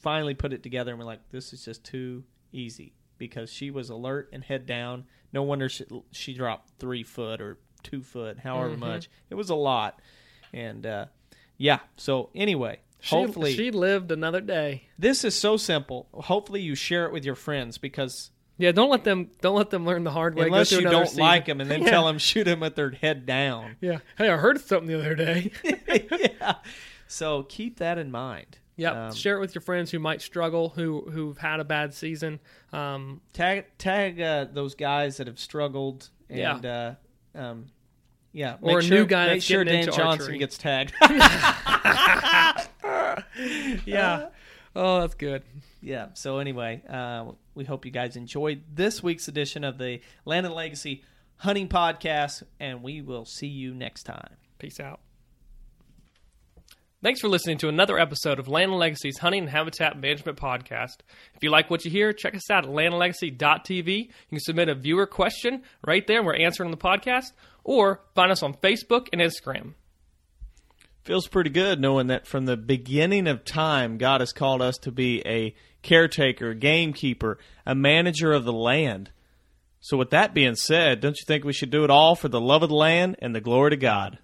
finally 0.00 0.34
put 0.34 0.52
it 0.52 0.62
together, 0.64 0.90
and 0.90 0.98
we're 0.98 1.06
like, 1.06 1.20
this 1.30 1.52
is 1.52 1.64
just 1.64 1.84
too 1.84 2.24
easy 2.52 2.92
because 3.18 3.52
she 3.52 3.70
was 3.70 3.88
alert 3.90 4.28
and 4.32 4.42
head 4.42 4.66
down. 4.66 5.04
No 5.32 5.44
wonder 5.44 5.68
she, 5.68 5.84
she 6.10 6.34
dropped 6.34 6.70
three 6.80 7.04
foot 7.04 7.40
or 7.40 7.58
two 7.84 8.02
foot, 8.02 8.38
however 8.40 8.70
Mm-hmm. 8.70 8.80
much. 8.80 9.08
It 9.28 9.36
was 9.36 9.50
a 9.50 9.54
lot, 9.54 10.00
and 10.52 10.84
uh, 10.86 11.06
yeah. 11.56 11.78
So 11.96 12.30
anyway, 12.34 12.80
She, 13.00 13.14
hopefully 13.14 13.54
she 13.54 13.70
lived 13.70 14.10
another 14.12 14.40
day. 14.40 14.84
this 14.98 15.24
is 15.24 15.34
so 15.34 15.56
simple. 15.56 16.08
Hopefully 16.12 16.60
you 16.62 16.74
share 16.74 17.06
it 17.06 17.12
with 17.12 17.24
your 17.24 17.34
friends 17.34 17.78
because 17.78 18.30
Yeah, 18.58 18.72
don't 18.72 18.90
let 18.90 19.04
them 19.04 19.30
don't 19.40 19.56
let 19.56 19.70
them 19.70 19.84
learn 19.86 20.04
the 20.04 20.10
hard 20.10 20.34
way. 20.34 20.46
Unless 20.46 20.72
you 20.72 20.82
don't 20.82 21.06
season. 21.06 21.20
like 21.22 21.46
them 21.46 21.60
and 21.60 21.70
then 21.70 21.82
Yeah. 21.84 21.90
tell 21.90 22.06
them 22.06 22.18
shoot 22.18 22.44
them 22.44 22.60
with 22.60 22.74
their 22.76 22.90
head 22.90 23.26
down. 23.26 23.76
Yeah. 23.80 23.98
Hey, 24.18 24.28
I 24.28 24.36
heard 24.36 24.60
something 24.60 24.86
the 24.88 24.98
other 24.98 25.14
day. 25.14 25.50
yeah. 26.40 26.54
So 27.06 27.42
keep 27.44 27.78
that 27.78 27.98
in 27.98 28.10
mind. 28.10 28.58
yeah. 28.76 29.06
Um, 29.08 29.12
Share 29.14 29.36
it 29.36 29.40
with 29.40 29.54
your 29.54 29.62
friends 29.62 29.90
who 29.90 29.98
might 29.98 30.22
struggle, 30.22 30.68
who 30.70 31.10
who've 31.10 31.36
had 31.38 31.60
a 31.60 31.64
bad 31.64 31.92
season. 31.94 32.38
Um, 32.72 33.20
tag 33.32 33.64
tag 33.78 34.20
uh, 34.20 34.46
those 34.52 34.74
guys 34.74 35.16
that 35.18 35.26
have 35.26 35.38
struggled 35.38 36.08
Yeah. 36.28 36.54
and 36.56 36.66
uh, 36.66 36.94
um, 37.34 37.66
yeah, 38.32 38.56
Or 38.60 38.76
make 38.76 38.78
a 38.78 38.82
sure, 38.88 38.98
new 38.98 39.06
guy 39.06 39.26
Make 39.26 39.34
that's 39.36 39.44
sure 39.44 39.64
Dan 39.64 39.84
Johnson 39.86 40.06
archery. 40.06 40.38
gets 40.38 40.58
tagged. 40.58 40.92
yeah. 43.86 44.28
oh, 44.76 45.00
that's 45.00 45.14
good. 45.14 45.42
yeah. 45.82 46.08
So 46.14 46.38
anyway, 46.38 46.82
uh, 46.88 47.32
we 47.54 47.64
hope 47.64 47.84
you 47.84 47.90
guys 47.90 48.16
enjoyed 48.16 48.62
this 48.72 49.02
week's 49.02 49.28
edition 49.28 49.64
of 49.64 49.78
the 49.78 50.00
Land 50.24 50.46
and 50.46 50.54
Legacy 50.54 51.02
Hunting 51.36 51.68
Podcast, 51.68 52.42
and 52.58 52.82
we 52.82 53.02
will 53.02 53.24
see 53.24 53.46
you 53.48 53.74
next 53.74 54.04
time. 54.04 54.36
Peace 54.58 54.80
out. 54.80 55.00
Thanks 57.02 57.22
for 57.22 57.28
listening 57.28 57.56
to 57.58 57.68
another 57.70 57.98
episode 57.98 58.38
of 58.38 58.46
Land 58.46 58.72
and 58.72 58.78
Legacy's 58.78 59.16
Hunting 59.16 59.44
and 59.44 59.50
Habitat 59.50 59.98
Management 59.98 60.36
Podcast. 60.36 60.98
If 61.34 61.42
you 61.42 61.48
like 61.48 61.70
what 61.70 61.82
you 61.86 61.90
hear, 61.90 62.12
check 62.12 62.34
us 62.34 62.50
out 62.50 62.66
at 62.66 62.70
landandlegacy.tv. 62.70 63.96
You 63.96 64.08
can 64.28 64.38
submit 64.40 64.68
a 64.68 64.74
viewer 64.74 65.06
question 65.06 65.62
right 65.86 66.06
there, 66.06 66.18
and 66.18 66.26
we're 66.26 66.36
answering 66.36 66.66
on 66.66 66.70
the 66.72 66.76
podcast, 66.76 67.32
or 67.64 68.00
find 68.14 68.30
us 68.32 68.42
on 68.42 68.54
Facebook 68.54 69.08
and 69.12 69.20
Instagram. 69.20 69.74
feels 71.02 71.28
pretty 71.28 71.50
good 71.50 71.80
knowing 71.80 72.08
that 72.08 72.26
from 72.26 72.44
the 72.44 72.56
beginning 72.56 73.26
of 73.26 73.44
time, 73.44 73.98
God 73.98 74.20
has 74.20 74.32
called 74.32 74.62
us 74.62 74.76
to 74.78 74.92
be 74.92 75.22
a 75.26 75.54
caretaker, 75.82 76.54
gamekeeper, 76.54 77.38
a 77.64 77.74
manager 77.74 78.32
of 78.32 78.44
the 78.44 78.52
land. 78.52 79.10
So, 79.80 79.96
with 79.96 80.10
that 80.10 80.34
being 80.34 80.56
said, 80.56 81.00
don't 81.00 81.16
you 81.16 81.24
think 81.26 81.44
we 81.44 81.54
should 81.54 81.70
do 81.70 81.84
it 81.84 81.90
all 81.90 82.14
for 82.14 82.28
the 82.28 82.40
love 82.40 82.62
of 82.62 82.68
the 82.68 82.74
land 82.74 83.16
and 83.20 83.34
the 83.34 83.40
glory 83.40 83.70
to 83.70 83.76
God? 83.76 84.18